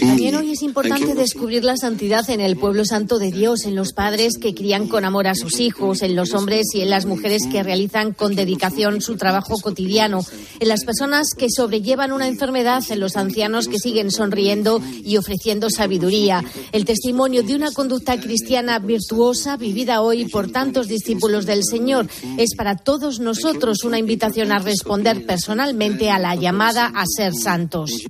también 0.00 0.34
hoy 0.34 0.52
es 0.52 0.62
importante 0.62 1.14
descubrir 1.14 1.64
la 1.64 1.78
santidad 1.78 2.28
en 2.28 2.42
el 2.42 2.56
pueblo 2.56 2.84
santo 2.84 3.18
de 3.18 3.32
Dios, 3.32 3.64
en 3.64 3.74
los 3.74 3.94
padres 3.94 4.34
que 4.38 4.54
crían 4.54 4.86
con 4.86 5.06
amor 5.06 5.26
a 5.26 5.34
sus 5.34 5.60
hijos, 5.60 6.02
en 6.02 6.14
los 6.14 6.34
hombres 6.34 6.66
y 6.74 6.82
en 6.82 6.90
las 6.90 7.06
mujeres 7.06 7.44
que 7.50 7.62
realizan 7.62 8.12
con 8.12 8.34
dedicación 8.34 9.00
su 9.00 9.16
trabajo 9.16 9.56
cotidiano, 9.62 10.20
en 10.60 10.68
las 10.68 10.84
personas 10.84 11.28
que 11.36 11.48
sobrellevan 11.48 12.12
una 12.12 12.28
enfermedad, 12.28 12.84
en 12.90 13.00
los 13.00 13.16
ancianos 13.16 13.66
que 13.66 13.78
siguen 13.78 14.10
sonriendo 14.10 14.82
y 15.02 15.16
ofreciendo 15.16 15.70
sabiduría. 15.70 16.44
El 16.72 16.84
testimonio 16.84 17.44
de 17.44 17.54
una 17.54 17.70
conducta 17.72 18.20
cristiana 18.20 18.78
virtuosa 18.78 19.56
vivida 19.56 20.02
hoy 20.02 20.26
por 20.26 20.50
tantos 20.50 20.88
discípulos 20.88 21.46
del 21.46 21.64
Señor 21.64 22.08
es 22.36 22.54
para 22.56 22.76
todos 22.76 23.20
nosotros 23.20 23.84
una 23.84 23.98
invitación 23.98 24.52
a 24.52 24.58
responder 24.58 25.24
personalmente 25.24 26.10
a 26.10 26.18
la 26.18 26.34
llamada 26.34 26.92
a 26.94 27.04
ser 27.06 27.32
santos. 27.34 27.85
Adiós. 27.86 28.06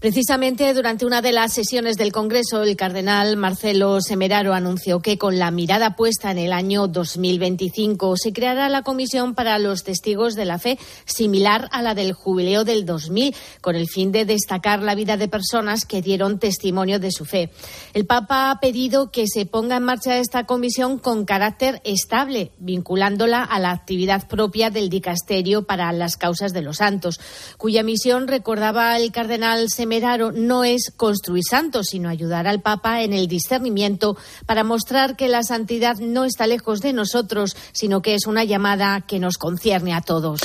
Precisamente 0.00 0.72
durante 0.72 1.04
una 1.04 1.20
de 1.20 1.30
las 1.30 1.52
sesiones 1.52 1.98
del 1.98 2.10
Congreso, 2.10 2.62
el 2.62 2.74
cardenal 2.74 3.36
Marcelo 3.36 4.00
Semeraro 4.00 4.54
anunció 4.54 5.00
que 5.00 5.18
con 5.18 5.38
la 5.38 5.50
mirada 5.50 5.94
puesta 5.94 6.30
en 6.30 6.38
el 6.38 6.54
año 6.54 6.88
2025 6.88 8.16
se 8.16 8.32
creará 8.32 8.70
la 8.70 8.80
Comisión 8.80 9.34
para 9.34 9.58
los 9.58 9.84
Testigos 9.84 10.36
de 10.36 10.46
la 10.46 10.58
Fe, 10.58 10.78
similar 11.04 11.68
a 11.70 11.82
la 11.82 11.94
del 11.94 12.14
jubileo 12.14 12.64
del 12.64 12.86
2000, 12.86 13.36
con 13.60 13.76
el 13.76 13.88
fin 13.88 14.10
de 14.10 14.24
destacar 14.24 14.80
la 14.80 14.94
vida 14.94 15.18
de 15.18 15.28
personas 15.28 15.84
que 15.84 16.00
dieron 16.00 16.38
testimonio 16.38 16.98
de 16.98 17.12
su 17.12 17.26
fe. 17.26 17.50
El 17.92 18.06
Papa 18.06 18.50
ha 18.50 18.58
pedido 18.58 19.10
que 19.10 19.26
se 19.26 19.44
ponga 19.44 19.76
en 19.76 19.82
marcha 19.82 20.16
esta 20.16 20.46
comisión 20.46 20.98
con 20.98 21.26
carácter 21.26 21.82
estable, 21.84 22.52
vinculándola 22.58 23.44
a 23.44 23.58
la 23.58 23.72
actividad 23.72 24.26
propia 24.28 24.70
del 24.70 24.88
dicasterio 24.88 25.66
para 25.66 25.92
las 25.92 26.16
causas 26.16 26.54
de 26.54 26.62
los 26.62 26.78
santos, 26.78 27.20
cuya 27.58 27.82
misión, 27.82 28.28
recordaba 28.28 28.96
el 28.96 29.12
cardenal 29.12 29.68
Semeraro, 29.68 29.89
no 30.34 30.62
es 30.62 30.92
construir 30.96 31.42
santos, 31.44 31.88
sino 31.90 32.08
ayudar 32.08 32.46
al 32.46 32.62
Papa 32.62 33.02
en 33.02 33.12
el 33.12 33.26
discernimiento 33.26 34.16
para 34.46 34.62
mostrar 34.62 35.16
que 35.16 35.28
la 35.28 35.42
santidad 35.42 35.96
no 35.98 36.24
está 36.24 36.46
lejos 36.46 36.80
de 36.80 36.92
nosotros, 36.92 37.56
sino 37.72 38.00
que 38.00 38.14
es 38.14 38.26
una 38.26 38.44
llamada 38.44 39.00
que 39.00 39.18
nos 39.18 39.36
concierne 39.36 39.92
a 39.92 40.00
todos. 40.00 40.40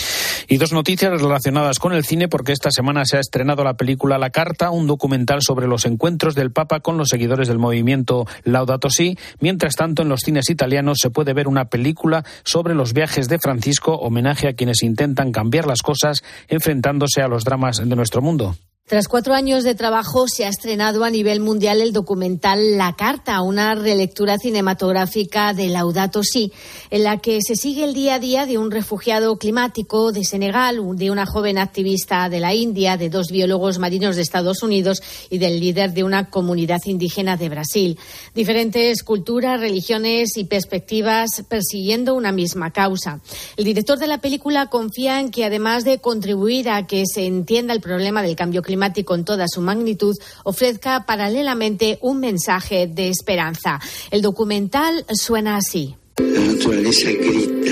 Y 0.48 0.58
dos 0.58 0.74
noticias 0.74 1.22
relacionadas 1.22 1.80
con 1.80 1.94
el 1.94 2.06
cine, 2.06 2.28
porque 2.28 2.54
esta 2.54 2.72
semana 2.72 3.06
se 3.06 3.18
ha 3.18 3.20
estrenado 3.20 3.64
la 3.64 3.76
película 3.76 4.18
La 4.18 4.32
Carta, 4.32 4.72
un 4.72 4.88
documental 4.88 5.42
sobre 5.42 5.68
los 5.68 5.86
encuentros 5.86 6.34
del 6.34 6.52
Papa 6.52 6.80
con 6.80 6.98
los 6.98 7.10
seguidores 7.10 7.48
del 7.48 7.60
movimiento 7.60 8.26
Laudato 8.44 8.90
Si. 8.90 9.18
Mientras 9.40 9.76
tanto, 9.76 10.02
en 10.02 10.10
los 10.10 10.22
cines 10.22 10.50
italianos 10.50 10.98
se 11.02 11.12
puede 11.12 11.34
ver 11.34 11.48
una 11.48 11.66
película 11.66 12.26
sobre 12.44 12.74
los 12.74 12.94
viajes 12.94 13.28
de 13.28 13.40
Francisco, 13.40 13.96
homenaje 13.96 14.48
a 14.48 14.54
quienes 14.54 14.82
intentan 14.82 15.32
cambiar 15.32 15.68
las 15.68 15.82
cosas 15.82 16.24
enfrentándose 16.48 17.22
a 17.22 17.28
los 17.28 17.44
dramas 17.44 17.78
de 17.78 17.96
nuestro 17.96 18.22
mundo. 18.22 18.56
Tras 18.88 19.08
cuatro 19.08 19.34
años 19.34 19.64
de 19.64 19.74
trabajo, 19.74 20.28
se 20.28 20.46
ha 20.46 20.50
estrenado 20.50 21.04
a 21.04 21.10
nivel 21.10 21.40
mundial 21.40 21.82
el 21.82 21.92
documental 21.92 22.78
La 22.78 22.94
Carta, 22.96 23.42
una 23.42 23.74
relectura 23.74 24.38
cinematográfica 24.38 25.56
de 25.56 25.70
Laudato 25.70 26.22
Si, 26.22 26.54
en 26.92 27.04
la 27.04 27.18
que 27.18 27.40
se 27.42 27.56
sigue 27.56 27.84
el 27.84 27.96
día 27.96 28.14
a 28.14 28.20
día 28.20 28.46
de 28.46 28.60
un 28.60 28.70
refugiado 28.70 29.38
climático 29.38 30.12
de 30.12 30.24
Senegal, 30.24 30.80
de 30.98 31.10
una 31.10 31.26
joven 31.26 31.58
activista 31.58 32.30
de 32.30 32.40
la 32.40 32.54
India, 32.54 32.96
de 32.96 33.10
dos 33.10 33.30
biólogos 33.32 33.80
marinos 33.80 34.18
de 34.18 34.22
Estados 34.22 34.62
Unidos 34.62 35.02
y 35.32 35.40
del 35.40 35.60
líder 35.60 35.94
de 35.94 36.04
una 36.04 36.30
comunidad 36.30 36.82
indígena 36.86 37.38
de 37.38 37.50
Brasil. 37.50 37.98
Diferentes 38.36 39.02
culturas, 39.02 39.60
religiones 39.60 40.38
y 40.38 40.44
perspectivas 40.44 41.44
persiguiendo 41.50 42.14
una 42.14 42.32
misma 42.32 42.70
causa. 42.70 43.20
El 43.58 43.66
director 43.66 43.98
de 43.98 44.06
la 44.06 44.22
película 44.22 44.68
confía 44.68 45.20
en 45.20 45.32
que, 45.32 45.44
además 45.44 45.86
de 45.86 45.98
contribuir 45.98 46.70
a 46.70 46.86
que 46.86 47.06
se 47.12 47.26
entienda 47.26 47.74
el 47.74 47.82
problema 47.82 48.22
del 48.22 48.36
cambio 48.36 48.62
climático, 48.62 48.75
climático 48.76 49.16
en 49.16 49.24
toda 49.24 49.46
su 49.48 49.62
magnitud 49.62 50.14
ofrezca 50.44 51.06
paralelamente 51.06 51.98
un 52.02 52.20
mensaje 52.20 52.88
de 52.88 53.08
esperanza. 53.08 53.80
El 54.12 54.22
documental 54.22 55.06
suena 55.14 55.56
así. 55.56 55.96
La 56.18 56.42
naturaleza 56.42 57.10
grita. 57.10 57.72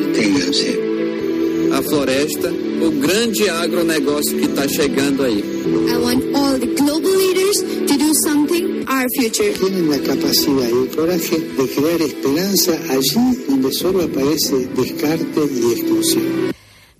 Deténganse. 0.00 0.80
A 1.74 1.82
floresta, 1.82 2.48
o 2.48 2.90
grande 3.00 3.50
agronegócio 3.50 4.36
que 4.36 4.44
está 4.44 4.66
chegando 4.66 5.22
aí. 5.24 5.38
I 5.38 5.96
want 5.96 6.24
all 6.34 6.58
the 6.58 6.66
global 6.74 7.16
leaders 7.16 7.62
to 7.86 7.96
do 7.96 8.12
something 8.24 8.84
our 8.88 9.06
future. 9.16 9.52
Tienen 9.54 9.90
la 9.90 9.98
capacidad 9.98 10.68
y 10.68 10.88
el 10.88 10.96
coraje 10.96 11.38
de 11.38 11.68
crear 11.68 12.02
esperanza 12.02 12.72
allí 12.90 13.44
donde 13.48 13.72
solo 13.72 14.02
aparece 14.02 14.68
descarte 14.76 15.40
y 15.52 15.72
exclusión. 15.72 16.53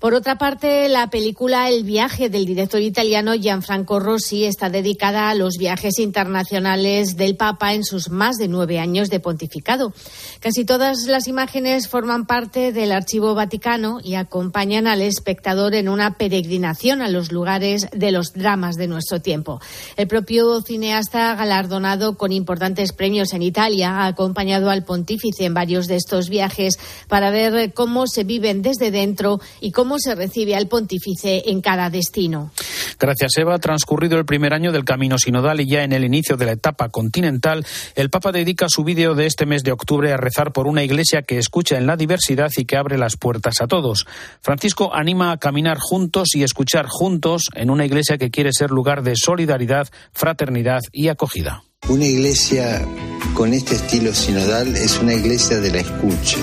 Por 0.05 0.13
otra 0.13 0.37
parte, 0.37 0.87
la 0.91 1.09
película 1.09 1.71
El 1.71 1.83
viaje 1.83 2.29
del 2.29 2.45
director 2.45 2.83
italiano 2.83 3.33
Gianfranco 3.33 4.01
Rossi 4.01 4.45
está 4.45 4.69
dedicada 4.69 5.31
a 5.31 5.35
los 5.35 5.55
viajes 5.59 5.99
internacionales 5.99 7.17
del 7.17 7.37
Papa 7.37 7.73
en 7.73 7.85
sus 7.85 8.11
más 8.11 8.37
de 8.37 8.47
nueve 8.47 8.79
años 8.79 9.09
de 9.09 9.21
pontificado. 9.21 9.95
Casi 10.41 10.67
todas 10.67 11.07
las 11.07 11.27
imágenes 11.27 11.89
forman 11.89 12.27
parte 12.27 12.71
del 12.71 12.93
Archivo 12.93 13.35
Vaticano 13.35 13.99
y 14.05 14.17
acompañan 14.17 14.87
al 14.87 15.01
espectador 15.01 15.75
en 15.75 15.89
una 15.89 16.19
peregrinación 16.19 17.01
a 17.01 17.09
los 17.09 17.33
lugares 17.33 17.89
de 17.91 18.13
los 18.13 18.35
dramas 18.35 18.77
de 18.77 18.89
nuestro 18.89 19.23
tiempo. 19.23 19.63
El 19.97 20.07
propio 20.07 20.61
cineasta 20.61 21.35
galardonado 21.35 22.19
con 22.19 22.31
importantes 22.31 22.93
premios 22.93 23.33
en 23.33 23.41
Italia 23.41 24.03
ha 24.03 24.07
acompañado 24.09 24.69
al 24.69 24.85
pontífice 24.85 25.47
en 25.47 25.55
varios 25.55 25.87
de 25.87 25.97
estos 25.97 26.29
viajes 26.29 26.75
para 27.09 27.31
ver 27.31 27.73
cómo 27.73 28.07
se 28.07 28.25
viven 28.25 28.61
desde 28.61 28.91
dentro 28.91 29.41
y 29.63 29.73
cómo 29.73 29.94
se 29.99 30.15
recibe 30.15 30.55
al 30.55 30.69
pontífice 30.69 31.43
en 31.47 31.61
cada 31.61 31.91
destino. 31.91 32.51
Gracias, 32.99 33.37
Eva. 33.37 33.59
Transcurrido 33.59 34.19
el 34.19 34.25
primer 34.25 34.55
año 34.55 34.73
del 34.73 34.85
camino 34.85 35.19
sinodal 35.19 35.61
y 35.61 35.69
ya 35.69 35.85
en 35.85 35.93
el 35.93 36.05
inicio 36.05 36.37
de 36.37 36.47
la 36.47 36.53
etapa 36.53 36.89
continental, 36.89 37.67
el 37.95 38.11
Papa 38.11 38.33
dedica 38.33 38.69
su 38.69 38.85
vídeo 38.85 39.15
de 39.15 39.27
este 39.27 39.47
mes 39.47 39.63
de 39.63 39.73
octubre 39.73 40.13
a 40.13 40.17
rezar 40.17 40.53
por 40.53 40.67
una 40.67 40.83
iglesia 40.83 41.23
que 41.23 41.39
escucha 41.39 41.77
en 41.77 41.87
la 41.87 41.97
diversidad 41.97 42.51
y 42.57 42.65
que 42.65 42.77
abre 42.77 42.99
las 42.99 43.17
puertas 43.17 43.61
a 43.61 43.67
todos. 43.67 44.07
Francisco 44.41 44.95
anima 44.95 45.33
a 45.33 45.39
caminar 45.39 45.79
juntos 45.81 46.35
y 46.35 46.43
escuchar 46.43 46.87
juntos 46.89 47.49
en 47.55 47.71
una 47.71 47.85
iglesia 47.85 48.19
que 48.19 48.31
quiere 48.31 48.51
ser 48.53 48.71
lugar 48.71 49.03
de 49.03 49.15
solidaridad, 49.17 49.89
fraternidad 50.13 50.81
y 50.93 51.09
acogida. 51.09 51.65
Una 51.89 52.07
iglesia 52.07 52.87
con 53.35 53.53
este 53.53 53.75
estilo 53.75 54.15
sinodal 54.15 54.75
es 54.75 54.99
una 54.99 55.15
iglesia 55.15 55.59
de 55.59 55.71
la 55.71 55.81
escucha 55.81 56.39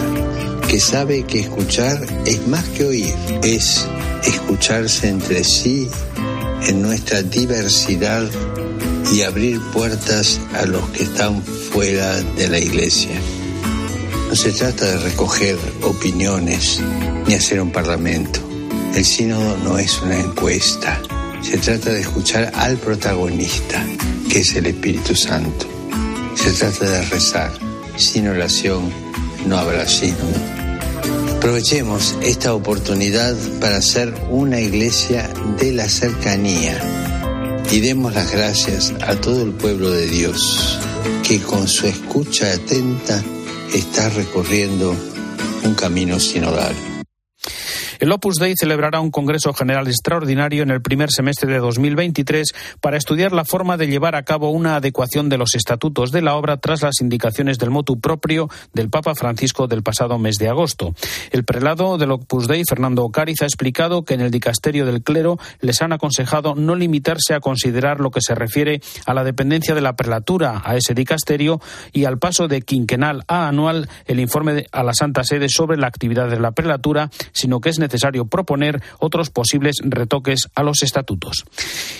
que 0.71 0.79
sabe 0.79 1.23
que 1.23 1.41
escuchar 1.41 1.99
es 2.25 2.47
más 2.47 2.63
que 2.69 2.85
oír, 2.85 3.13
es 3.43 3.85
escucharse 4.23 5.09
entre 5.09 5.43
sí 5.43 5.89
en 6.65 6.81
nuestra 6.81 7.21
diversidad 7.23 8.23
y 9.11 9.23
abrir 9.23 9.59
puertas 9.73 10.39
a 10.53 10.65
los 10.65 10.89
que 10.91 11.03
están 11.03 11.43
fuera 11.43 12.21
de 12.21 12.47
la 12.47 12.57
iglesia. 12.57 13.19
No 14.29 14.35
se 14.37 14.53
trata 14.53 14.85
de 14.85 14.99
recoger 15.09 15.57
opiniones 15.81 16.79
ni 17.27 17.33
hacer 17.33 17.61
un 17.61 17.73
parlamento. 17.73 18.39
El 18.95 19.03
sínodo 19.03 19.57
no 19.65 19.77
es 19.77 20.01
una 20.01 20.17
encuesta. 20.17 21.01
Se 21.41 21.57
trata 21.57 21.89
de 21.89 21.99
escuchar 21.99 22.49
al 22.55 22.77
protagonista, 22.77 23.85
que 24.29 24.39
es 24.39 24.55
el 24.55 24.67
Espíritu 24.67 25.17
Santo. 25.17 25.65
Se 26.35 26.53
trata 26.53 26.85
de 26.85 27.01
rezar. 27.09 27.51
Sin 27.97 28.29
oración 28.29 28.89
no 29.45 29.57
habrá 29.57 29.85
sínodo. 29.85 30.60
Aprovechemos 31.37 32.15
esta 32.21 32.53
oportunidad 32.53 33.35
para 33.59 33.81
ser 33.81 34.13
una 34.29 34.59
iglesia 34.59 35.29
de 35.59 35.71
la 35.71 35.89
cercanía 35.89 36.79
y 37.71 37.79
demos 37.79 38.13
las 38.13 38.31
gracias 38.31 38.93
a 39.01 39.15
todo 39.15 39.41
el 39.43 39.51
pueblo 39.51 39.89
de 39.91 40.07
Dios 40.07 40.79
que 41.27 41.41
con 41.41 41.67
su 41.67 41.87
escucha 41.87 42.51
atenta 42.51 43.23
está 43.73 44.09
recorriendo 44.09 44.95
un 45.63 45.73
camino 45.75 46.19
sinodal. 46.19 46.90
El 48.01 48.11
Opus 48.11 48.37
Dei 48.37 48.55
celebrará 48.57 48.99
un 48.99 49.11
Congreso 49.11 49.53
General 49.53 49.85
extraordinario 49.85 50.63
en 50.63 50.71
el 50.71 50.81
primer 50.81 51.11
semestre 51.11 51.53
de 51.53 51.59
2023 51.59 52.51
para 52.79 52.97
estudiar 52.97 53.31
la 53.31 53.45
forma 53.45 53.77
de 53.77 53.85
llevar 53.85 54.15
a 54.15 54.23
cabo 54.23 54.49
una 54.49 54.75
adecuación 54.75 55.29
de 55.29 55.37
los 55.37 55.53
estatutos 55.53 56.11
de 56.11 56.23
la 56.23 56.33
obra 56.33 56.57
tras 56.57 56.81
las 56.81 56.99
indicaciones 56.99 57.59
del 57.59 57.69
motu 57.69 57.99
propio 57.99 58.49
del 58.73 58.89
Papa 58.89 59.13
Francisco 59.13 59.67
del 59.67 59.83
pasado 59.83 60.17
mes 60.17 60.37
de 60.37 60.49
agosto. 60.49 60.95
El 61.29 61.45
prelado 61.45 61.99
del 61.99 62.09
Opus 62.09 62.47
Dei, 62.47 62.63
Fernando 62.67 63.03
Ocariz, 63.03 63.43
ha 63.43 63.45
explicado 63.45 64.03
que 64.03 64.15
en 64.15 64.21
el 64.21 64.31
dicasterio 64.31 64.87
del 64.87 65.03
clero 65.03 65.37
les 65.59 65.83
han 65.83 65.93
aconsejado 65.93 66.55
no 66.55 66.73
limitarse 66.73 67.35
a 67.35 67.39
considerar 67.39 67.99
lo 67.99 68.09
que 68.09 68.21
se 68.21 68.33
refiere 68.33 68.81
a 69.05 69.13
la 69.13 69.23
dependencia 69.23 69.75
de 69.75 69.81
la 69.81 69.95
prelatura 69.95 70.63
a 70.65 70.75
ese 70.75 70.95
dicasterio 70.95 71.61
y 71.93 72.05
al 72.05 72.17
paso 72.17 72.47
de 72.47 72.63
quinquenal 72.63 73.25
a 73.27 73.47
anual 73.47 73.89
el 74.07 74.19
informe 74.19 74.65
a 74.71 74.81
la 74.81 74.95
Santa 74.95 75.23
Sede 75.23 75.49
sobre 75.49 75.77
la 75.77 75.85
actividad 75.85 76.31
de 76.31 76.39
la 76.39 76.53
prelatura, 76.53 77.11
sino 77.31 77.61
que 77.61 77.69
es 77.69 77.77
necesario 77.77 77.90
necesario 77.91 78.25
proponer 78.25 78.81
otros 78.99 79.29
posibles 79.29 79.77
retoques 79.83 80.47
a 80.55 80.63
los 80.63 80.81
estatutos. 80.83 81.43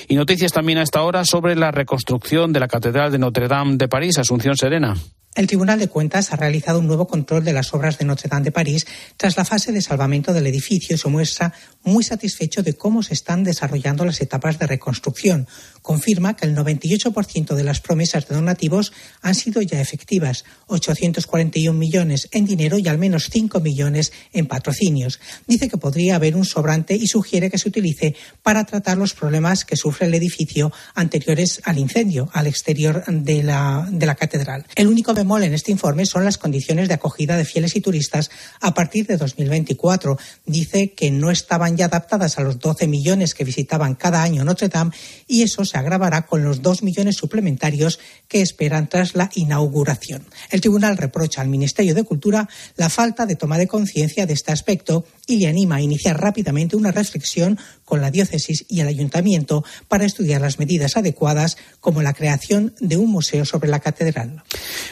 Y 0.08 0.16
noticias 0.16 0.54
también 0.54 0.78
a 0.78 0.84
esta 0.84 1.02
hora 1.04 1.26
sobre 1.26 1.56
la 1.56 1.72
reconstrucción 1.72 2.54
de 2.54 2.60
la 2.62 2.68
Catedral 2.68 3.12
de 3.12 3.20
Notre 3.20 3.48
Dame 3.48 3.76
de 3.76 3.88
París, 3.88 4.18
Asunción 4.18 4.56
Serena. 4.56 4.96
El 5.34 5.48
Tribunal 5.48 5.80
de 5.80 5.88
Cuentas 5.88 6.34
ha 6.34 6.36
realizado 6.36 6.80
un 6.80 6.88
nuevo 6.88 7.08
control 7.08 7.46
de 7.46 7.54
las 7.54 7.74
obras 7.74 7.98
de 7.98 8.04
Notre 8.04 8.28
Dame 8.28 8.44
de 8.44 8.52
París 8.52 8.86
tras 9.16 9.38
la 9.38 9.46
fase 9.46 9.72
de 9.72 9.82
salvamento 9.82 10.34
del 10.34 10.46
edificio 10.46 10.94
y 10.94 11.00
se 11.00 11.08
muestra 11.08 11.54
muy 11.84 12.04
satisfecho 12.04 12.64
de 12.64 12.74
cómo 12.74 13.02
se 13.02 13.14
están 13.14 13.46
desarrollando 13.46 14.04
las 14.04 14.20
etapas 14.20 14.60
de 14.60 14.68
reconstrucción. 14.68 15.48
Confirma 15.82 16.36
que 16.36 16.46
el 16.46 16.56
98% 16.56 17.56
de 17.56 17.64
las 17.64 17.80
promesas 17.80 18.28
de 18.28 18.36
donativos 18.36 18.92
han 19.22 19.36
sido 19.36 19.62
ya 19.62 19.80
efectivas, 19.80 20.44
841 20.68 21.80
millones 21.80 22.28
en 22.34 22.46
dinero 22.46 22.78
y 22.78 22.90
al 22.90 22.98
menos 22.98 23.30
5 23.32 23.62
millones 23.62 24.12
en 24.34 24.48
patrocinios. 24.48 25.22
Dice 25.48 25.70
que 25.70 25.78
podría 25.78 26.18
haber 26.18 26.36
un 26.36 26.46
sobrante 26.46 26.96
y 26.96 27.08
sugiere 27.08 27.50
que 27.50 27.58
se 27.58 27.70
utilice 27.70 28.16
para 28.44 28.66
tratar 28.66 28.98
los 28.98 29.14
problemas 29.14 29.64
que 29.64 29.78
sufre 29.78 30.08
el 30.08 30.14
edificio 30.14 30.74
anteriores 30.94 31.62
al 31.64 31.78
incendio 31.78 32.30
al 32.34 32.48
exterior 32.48 33.04
de 33.08 33.44
la, 33.44 34.16
catedral. 34.20 34.66
El 34.76 34.88
único 34.88 35.14
bemol 35.22 35.44
en 35.44 35.54
este 35.54 35.72
informe 35.72 36.08
son 36.08 36.26
las 36.26 36.40
condiciones 36.40 36.88
de 36.88 36.96
acogida 36.96 37.38
de 37.38 37.46
fieles 37.46 37.76
y 37.76 37.82
turistas 37.82 38.32
a 38.60 38.74
partir 38.74 39.06
de 39.06 39.18
2024. 39.18 40.18
Dice 40.48 40.94
que 40.94 41.12
no 41.12 41.30
estaban 41.30 41.78
ya 41.78 41.86
adaptadas 41.86 42.40
a 42.40 42.42
los 42.42 42.58
12 42.58 42.88
millones 42.88 43.36
que 43.36 43.44
visitaban 43.44 43.94
cada 43.94 44.24
año 44.24 44.44
Notre 44.44 44.68
Dame 44.68 44.92
y 45.28 45.44
eso 45.44 45.64
se 45.64 45.78
agravará 45.78 46.26
con 46.26 46.44
los 46.44 46.64
2 46.64 46.82
millones 46.82 47.18
suplementarios 47.18 48.00
que 48.28 48.42
esperan 48.42 48.90
tras 48.90 49.14
la 49.14 49.30
inauguración. 49.36 50.26
El 50.50 50.62
tribunal 50.62 50.98
reprocha 50.98 51.42
al 51.42 51.50
Ministerio 51.50 51.94
de 51.94 52.04
Cultura 52.04 52.50
la 52.78 52.90
falta 52.90 53.28
de 53.28 53.36
toma 53.36 53.60
de 53.60 53.68
conciencia 53.68 54.26
de 54.26 54.34
este 54.34 54.52
aspecto 54.52 55.06
y 55.28 55.38
le 55.38 55.48
anima 55.48 55.76
a 55.76 55.82
iniciar 55.82 56.20
rápidamente 56.20 56.76
una 56.76 56.92
reflexión 56.92 57.60
con 57.86 58.02
la 58.02 58.10
diócesis 58.10 58.66
y 58.70 58.80
el 58.80 58.88
ayuntamiento 58.88 59.64
para 59.88 60.06
estudiar 60.06 60.42
las 60.42 60.58
medidas 60.58 60.98
adecuadas 60.98 61.58
como 61.80 62.02
la 62.02 62.14
creación 62.14 62.74
de 62.80 62.98
un 62.98 63.12
museo 63.12 63.46
sobre 63.46 63.70
la 63.70 63.80
catedral. 63.80 64.44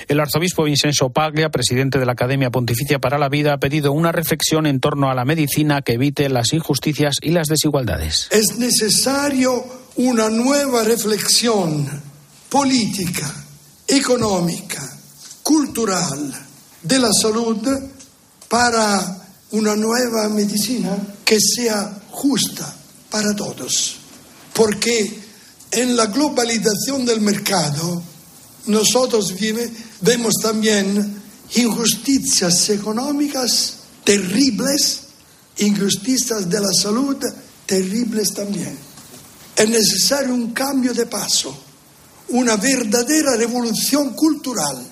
El 0.08 0.18
arzobispo 0.19 0.63
Vincenzo 0.63 1.10
Paglia, 1.10 1.49
presidente 1.49 1.99
de 1.99 2.05
la 2.05 2.13
Academia 2.13 2.49
Pontificia 2.49 2.99
para 2.99 3.17
la 3.17 3.29
Vida, 3.29 3.53
ha 3.53 3.58
pedido 3.58 3.91
una 3.91 4.12
reflexión 4.12 4.65
en 4.65 4.79
torno 4.79 5.10
a 5.10 5.15
la 5.15 5.25
medicina 5.25 5.82
que 5.82 5.93
evite 5.93 6.29
las 6.29 6.53
injusticias 6.53 7.17
y 7.21 7.32
las 7.32 7.47
desigualdades. 7.47 8.27
Es 8.32 8.58
necesario 8.58 9.63
una 9.95 10.29
nueva 10.29 10.84
reflexión 10.84 11.88
política, 12.49 13.32
económica, 13.88 14.82
cultural 15.43 16.34
de 16.82 16.99
la 16.99 17.10
salud 17.12 17.67
para 18.47 19.17
una 19.51 19.75
nueva 19.75 20.29
medicina 20.29 20.97
que 21.25 21.39
sea 21.39 22.01
justa 22.12 22.75
para 23.10 23.36
todos. 23.36 23.97
Porque 24.53 25.19
en 25.71 25.95
la 25.95 26.08
globalización 26.08 27.05
del 27.05 27.21
mercado 27.21 28.03
nosotros 28.67 29.34
vemos 30.02 30.34
también 30.41 31.22
injusticias 31.56 32.69
económicas 32.69 33.80
terribles, 34.04 35.08
injusticias 35.58 36.50
de 36.50 36.60
la 36.60 36.72
salud 36.74 37.17
terribles 37.65 38.34
también. 38.34 38.78
Es 39.56 39.69
necesario 39.69 40.34
un 40.34 40.52
cambio 40.54 40.93
de 40.93 41.06
paso, 41.06 41.56
una 42.30 42.56
verdadera 42.56 43.36
revolución 43.38 44.13
cultural. 44.13 44.88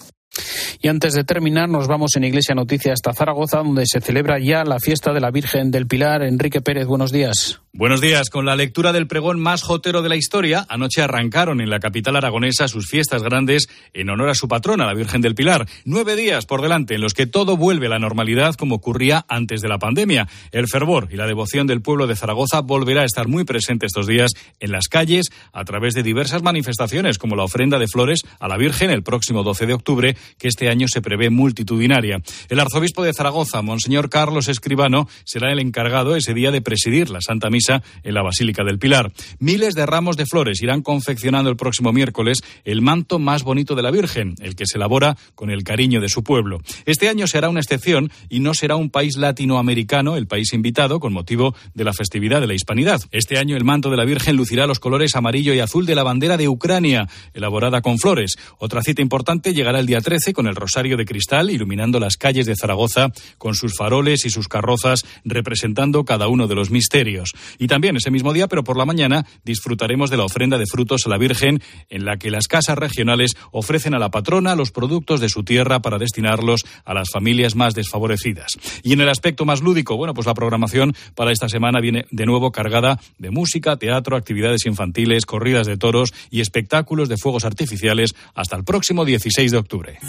Y 0.81 0.89
antes 0.89 1.13
de 1.13 1.23
terminar, 1.23 1.69
nos 1.69 1.87
vamos 1.87 2.15
en 2.15 2.23
Iglesia 2.23 2.53
Noticia 2.53 2.93
hasta 2.93 3.13
Zaragoza, 3.13 3.57
donde 3.57 3.85
se 3.85 4.01
celebra 4.01 4.37
ya 4.39 4.63
la 4.63 4.79
fiesta 4.79 5.13
de 5.13 5.21
la 5.21 5.31
Virgen 5.31 5.71
del 5.71 5.87
Pilar. 5.87 6.21
Enrique 6.21 6.61
Pérez, 6.61 6.85
buenos 6.85 7.11
días. 7.11 7.61
Buenos 7.73 8.01
días. 8.01 8.29
Con 8.31 8.45
la 8.45 8.55
lectura 8.55 8.91
del 8.91 9.07
pregón 9.07 9.39
más 9.39 9.61
jotero 9.61 10.01
de 10.01 10.09
la 10.09 10.15
historia, 10.15 10.65
anoche 10.67 11.03
arrancaron 11.03 11.61
en 11.61 11.69
la 11.69 11.79
capital 11.79 12.15
aragonesa 12.15 12.67
sus 12.67 12.87
fiestas 12.87 13.21
grandes 13.21 13.67
en 13.93 14.09
honor 14.09 14.29
a 14.29 14.35
su 14.35 14.47
patrona, 14.47 14.87
la 14.87 14.95
Virgen 14.95 15.21
del 15.21 15.35
Pilar. 15.35 15.67
Nueve 15.85 16.15
días 16.15 16.47
por 16.47 16.61
delante 16.61 16.95
en 16.95 17.01
los 17.01 17.13
que 17.13 17.27
todo 17.27 17.55
vuelve 17.55 17.85
a 17.85 17.89
la 17.89 17.99
normalidad 17.99 18.55
como 18.55 18.75
ocurría 18.75 19.25
antes 19.27 19.61
de 19.61 19.67
la 19.67 19.77
pandemia. 19.77 20.27
El 20.51 20.67
fervor 20.67 21.09
y 21.11 21.17
la 21.17 21.27
devoción 21.27 21.67
del 21.67 21.81
pueblo 21.81 22.07
de 22.07 22.15
Zaragoza 22.15 22.61
volverá 22.61 23.03
a 23.03 23.05
estar 23.05 23.27
muy 23.27 23.43
presente 23.43 23.85
estos 23.85 24.07
días 24.07 24.31
en 24.59 24.71
las 24.71 24.87
calles 24.87 25.27
a 25.51 25.63
través 25.63 25.93
de 25.93 26.01
diversas 26.01 26.41
manifestaciones 26.41 27.19
como 27.19 27.35
la 27.35 27.43
ofrenda 27.43 27.77
de 27.77 27.87
flores 27.87 28.21
a 28.39 28.47
la 28.47 28.57
Virgen 28.57 28.89
el 28.89 29.03
próximo 29.03 29.43
12 29.43 29.67
de 29.67 29.73
octubre, 29.73 30.17
que 30.39 30.47
este 30.47 30.69
año 30.69 30.87
se 30.87 31.01
prevé 31.01 31.29
multitudinaria. 31.29 32.21
El 32.49 32.59
arzobispo 32.59 33.03
de 33.03 33.13
Zaragoza, 33.13 33.61
Monseñor 33.61 34.09
Carlos 34.09 34.47
Escribano, 34.47 35.07
será 35.25 35.51
el 35.51 35.59
encargado 35.59 36.15
ese 36.15 36.33
día 36.33 36.49
de 36.49 36.61
presidir 36.61 37.11
la 37.11 37.21
Santa 37.21 37.51
Misa 37.51 37.56
en 38.03 38.13
la 38.13 38.21
Basílica 38.21 38.63
del 38.63 38.79
Pilar. 38.79 39.11
Miles 39.39 39.73
de 39.73 39.85
ramos 39.85 40.17
de 40.17 40.25
flores 40.25 40.61
irán 40.61 40.81
confeccionando 40.81 41.49
el 41.49 41.57
próximo 41.57 41.93
miércoles 41.93 42.39
el 42.63 42.81
manto 42.81 43.19
más 43.19 43.43
bonito 43.43 43.75
de 43.75 43.81
la 43.81 43.91
Virgen, 43.91 44.35
el 44.39 44.55
que 44.55 44.65
se 44.65 44.77
elabora 44.77 45.17
con 45.35 45.49
el 45.49 45.63
cariño 45.63 46.01
de 46.01 46.09
su 46.09 46.23
pueblo. 46.23 46.59
Este 46.85 47.09
año 47.09 47.27
será 47.27 47.49
una 47.49 47.59
excepción 47.59 48.11
y 48.29 48.39
no 48.39 48.53
será 48.53 48.75
un 48.75 48.89
país 48.89 49.17
latinoamericano 49.17 50.15
el 50.17 50.27
país 50.27 50.53
invitado 50.53 50.99
con 50.99 51.13
motivo 51.13 51.55
de 51.73 51.83
la 51.83 51.93
festividad 51.93 52.41
de 52.41 52.47
la 52.47 52.53
Hispanidad. 52.53 53.01
Este 53.11 53.37
año 53.37 53.55
el 53.55 53.63
manto 53.63 53.89
de 53.89 53.97
la 53.97 54.05
Virgen 54.05 54.35
lucirá 54.35 54.67
los 54.67 54.79
colores 54.79 55.15
amarillo 55.15 55.53
y 55.53 55.59
azul 55.59 55.85
de 55.85 55.95
la 55.95 56.03
bandera 56.03 56.37
de 56.37 56.47
Ucrania, 56.47 57.07
elaborada 57.33 57.81
con 57.81 57.99
flores. 57.99 58.35
Otra 58.59 58.81
cita 58.81 59.01
importante 59.01 59.53
llegará 59.53 59.79
el 59.79 59.85
día 59.85 60.01
13 60.01 60.33
con 60.33 60.47
el 60.47 60.55
rosario 60.55 60.97
de 60.97 61.05
cristal 61.05 61.49
iluminando 61.49 61.99
las 61.99 62.17
calles 62.17 62.45
de 62.45 62.55
Zaragoza 62.55 63.09
con 63.37 63.55
sus 63.55 63.75
faroles 63.75 64.25
y 64.25 64.29
sus 64.29 64.47
carrozas 64.47 65.05
representando 65.23 66.05
cada 66.05 66.27
uno 66.27 66.47
de 66.47 66.55
los 66.55 66.71
misterios. 66.71 67.33
Y 67.57 67.67
también 67.67 67.97
ese 67.97 68.11
mismo 68.11 68.33
día, 68.33 68.47
pero 68.47 68.63
por 68.63 68.77
la 68.77 68.85
mañana, 68.85 69.25
disfrutaremos 69.43 70.09
de 70.09 70.17
la 70.17 70.25
ofrenda 70.25 70.57
de 70.57 70.65
frutos 70.65 71.01
a 71.05 71.09
la 71.09 71.17
Virgen 71.17 71.61
en 71.89 72.05
la 72.05 72.17
que 72.17 72.31
las 72.31 72.47
casas 72.47 72.77
regionales 72.77 73.35
ofrecen 73.51 73.93
a 73.93 73.99
la 73.99 74.11
patrona 74.11 74.55
los 74.55 74.71
productos 74.71 75.19
de 75.19 75.29
su 75.29 75.43
tierra 75.43 75.81
para 75.81 75.97
destinarlos 75.97 76.65
a 76.85 76.93
las 76.93 77.09
familias 77.11 77.55
más 77.55 77.73
desfavorecidas. 77.73 78.57
Y 78.83 78.93
en 78.93 79.01
el 79.01 79.09
aspecto 79.09 79.45
más 79.45 79.61
lúdico, 79.61 79.97
bueno, 79.97 80.13
pues 80.13 80.27
la 80.27 80.33
programación 80.33 80.95
para 81.15 81.31
esta 81.31 81.49
semana 81.49 81.79
viene 81.79 82.05
de 82.11 82.25
nuevo 82.25 82.51
cargada 82.51 82.99
de 83.17 83.31
música, 83.31 83.77
teatro, 83.77 84.15
actividades 84.15 84.65
infantiles, 84.65 85.25
corridas 85.25 85.67
de 85.67 85.77
toros 85.77 86.13
y 86.29 86.41
espectáculos 86.41 87.09
de 87.09 87.17
fuegos 87.17 87.45
artificiales 87.45 88.15
hasta 88.35 88.55
el 88.55 88.63
próximo 88.63 89.05
16 89.05 89.51
de 89.51 89.57
octubre. 89.57 89.99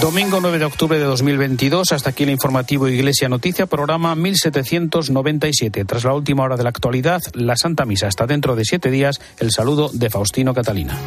Domingo 0.00 0.40
9 0.40 0.58
de 0.58 0.64
octubre 0.64 0.98
de 0.98 1.04
2022, 1.04 1.92
hasta 1.92 2.08
aquí 2.08 2.22
el 2.22 2.30
informativo 2.30 2.88
Iglesia 2.88 3.28
Noticia, 3.28 3.66
programa 3.66 4.14
1797. 4.14 5.84
Tras 5.84 6.04
la 6.04 6.14
última 6.14 6.42
hora 6.42 6.56
de 6.56 6.62
la 6.62 6.70
actualidad, 6.70 7.20
la 7.34 7.54
Santa 7.54 7.84
Misa. 7.84 8.06
Hasta 8.06 8.26
dentro 8.26 8.56
de 8.56 8.64
siete 8.64 8.90
días, 8.90 9.20
el 9.38 9.50
saludo 9.50 9.90
de 9.92 10.08
Faustino 10.08 10.54
Catalina. 10.54 10.98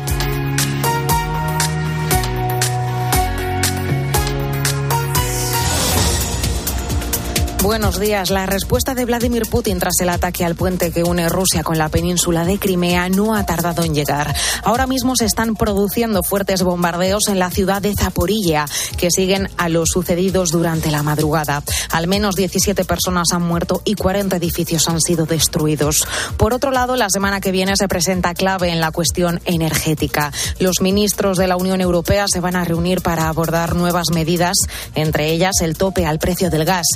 Buenos 7.64 7.98
días. 7.98 8.30
La 8.30 8.46
respuesta 8.46 8.94
de 8.94 9.06
Vladimir 9.06 9.44
Putin 9.50 9.80
tras 9.80 9.94
el 10.02 10.10
ataque 10.10 10.44
al 10.44 10.54
puente 10.54 10.92
que 10.92 11.02
une 11.02 11.30
Rusia 11.30 11.64
con 11.64 11.78
la 11.78 11.88
península 11.88 12.44
de 12.44 12.60
Crimea 12.60 13.08
no 13.08 13.34
ha 13.34 13.46
tardado 13.46 13.84
en 13.86 13.96
llegar. 13.96 14.36
Ahora 14.66 14.86
mismo 14.86 15.16
se 15.16 15.24
están 15.24 15.56
produciendo 15.56 16.24
fuertes 16.24 16.62
bombardeos 16.62 17.30
en 17.30 17.40
la 17.40 17.50
ciudad 17.52 17.82
de 17.82 17.94
Zaporilla, 17.96 18.66
que 18.98 19.10
siguen 19.10 19.48
a 19.56 19.70
los 19.70 19.92
sucedidos 19.92 20.50
durante 20.50 20.92
la 20.92 21.04
madrugada. 21.04 21.64
Al 21.92 22.08
menos 22.08 22.36
17 22.36 22.84
personas 22.84 23.30
han 23.32 23.44
muerto 23.44 23.82
y 23.86 23.96
40 23.96 24.36
edificios 24.36 24.90
han 24.90 25.00
sido 25.00 25.26
destruidos. 25.26 26.06
Por 26.36 26.54
otro 26.54 26.70
lado, 26.70 26.98
la 26.98 27.10
semana 27.10 27.40
que 27.40 27.54
viene 27.54 27.78
se 27.78 27.88
presenta 27.88 28.34
clave 28.34 28.72
en 28.72 28.82
la 28.82 28.92
cuestión 28.92 29.40
energética. 29.46 30.34
Los 30.60 30.82
ministros 30.82 31.38
de 31.38 31.48
la 31.48 31.56
Unión 31.56 31.80
Europea 31.80 32.26
se 32.28 32.42
van 32.42 32.58
a 32.58 32.66
reunir 32.66 33.02
para 33.02 33.30
abordar 33.30 33.74
nuevas 33.74 34.08
medidas, 34.14 34.58
entre 34.96 35.32
ellas 35.32 35.62
el 35.62 35.78
tope 35.78 36.06
al 36.06 36.20
precio 36.20 36.50
del 36.50 36.66
gas. 36.66 36.88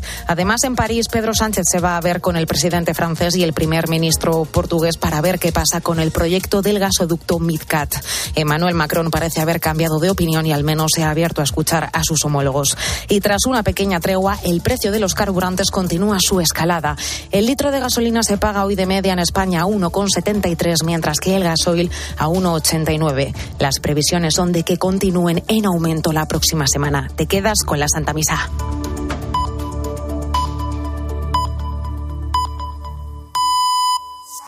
Además, 0.57 0.69
en 0.71 0.75
París, 0.75 1.07
Pedro 1.07 1.35
Sánchez 1.35 1.65
se 1.71 1.79
va 1.79 1.97
a 1.97 2.01
ver 2.01 2.19
con 2.19 2.35
el 2.35 2.47
presidente 2.47 2.95
francés 2.95 3.35
y 3.35 3.43
el 3.43 3.53
primer 3.53 3.89
ministro 3.89 4.43
portugués 4.45 4.97
para 4.97 5.21
ver 5.21 5.37
qué 5.37 5.51
pasa 5.51 5.81
con 5.81 5.99
el 5.99 6.09
proyecto 6.09 6.63
del 6.63 6.79
gasoducto 6.79 7.37
MidCat. 7.37 7.93
Emmanuel 8.33 8.73
Macron 8.73 9.11
parece 9.11 9.39
haber 9.39 9.59
cambiado 9.59 9.99
de 9.99 10.09
opinión 10.09 10.47
y 10.47 10.53
al 10.53 10.63
menos 10.63 10.93
se 10.95 11.03
ha 11.03 11.11
abierto 11.11 11.41
a 11.41 11.43
escuchar 11.43 11.91
a 11.93 12.03
sus 12.03 12.25
homólogos. 12.25 12.75
Y 13.07 13.19
tras 13.19 13.45
una 13.45 13.61
pequeña 13.61 13.99
tregua, 13.99 14.39
el 14.43 14.61
precio 14.61 14.91
de 14.91 14.99
los 14.99 15.13
carburantes 15.13 15.69
continúa 15.69 16.17
su 16.19 16.41
escalada. 16.41 16.95
El 17.29 17.45
litro 17.45 17.69
de 17.69 17.79
gasolina 17.79 18.23
se 18.23 18.39
paga 18.39 18.65
hoy 18.65 18.73
de 18.73 18.87
media 18.87 19.13
en 19.13 19.19
España 19.19 19.61
a 19.61 19.65
1,73, 19.65 20.83
mientras 20.85 21.19
que 21.19 21.35
el 21.35 21.43
gasoil 21.43 21.91
a 22.17 22.29
1,89. 22.29 23.35
Las 23.59 23.79
previsiones 23.79 24.33
son 24.33 24.51
de 24.51 24.63
que 24.63 24.77
continúen 24.77 25.43
en 25.49 25.67
aumento 25.67 26.13
la 26.13 26.25
próxima 26.25 26.65
semana. 26.65 27.11
Te 27.15 27.27
quedas 27.27 27.59
con 27.63 27.79
la 27.79 27.87
Santa 27.87 28.13
Misa. 28.13 28.49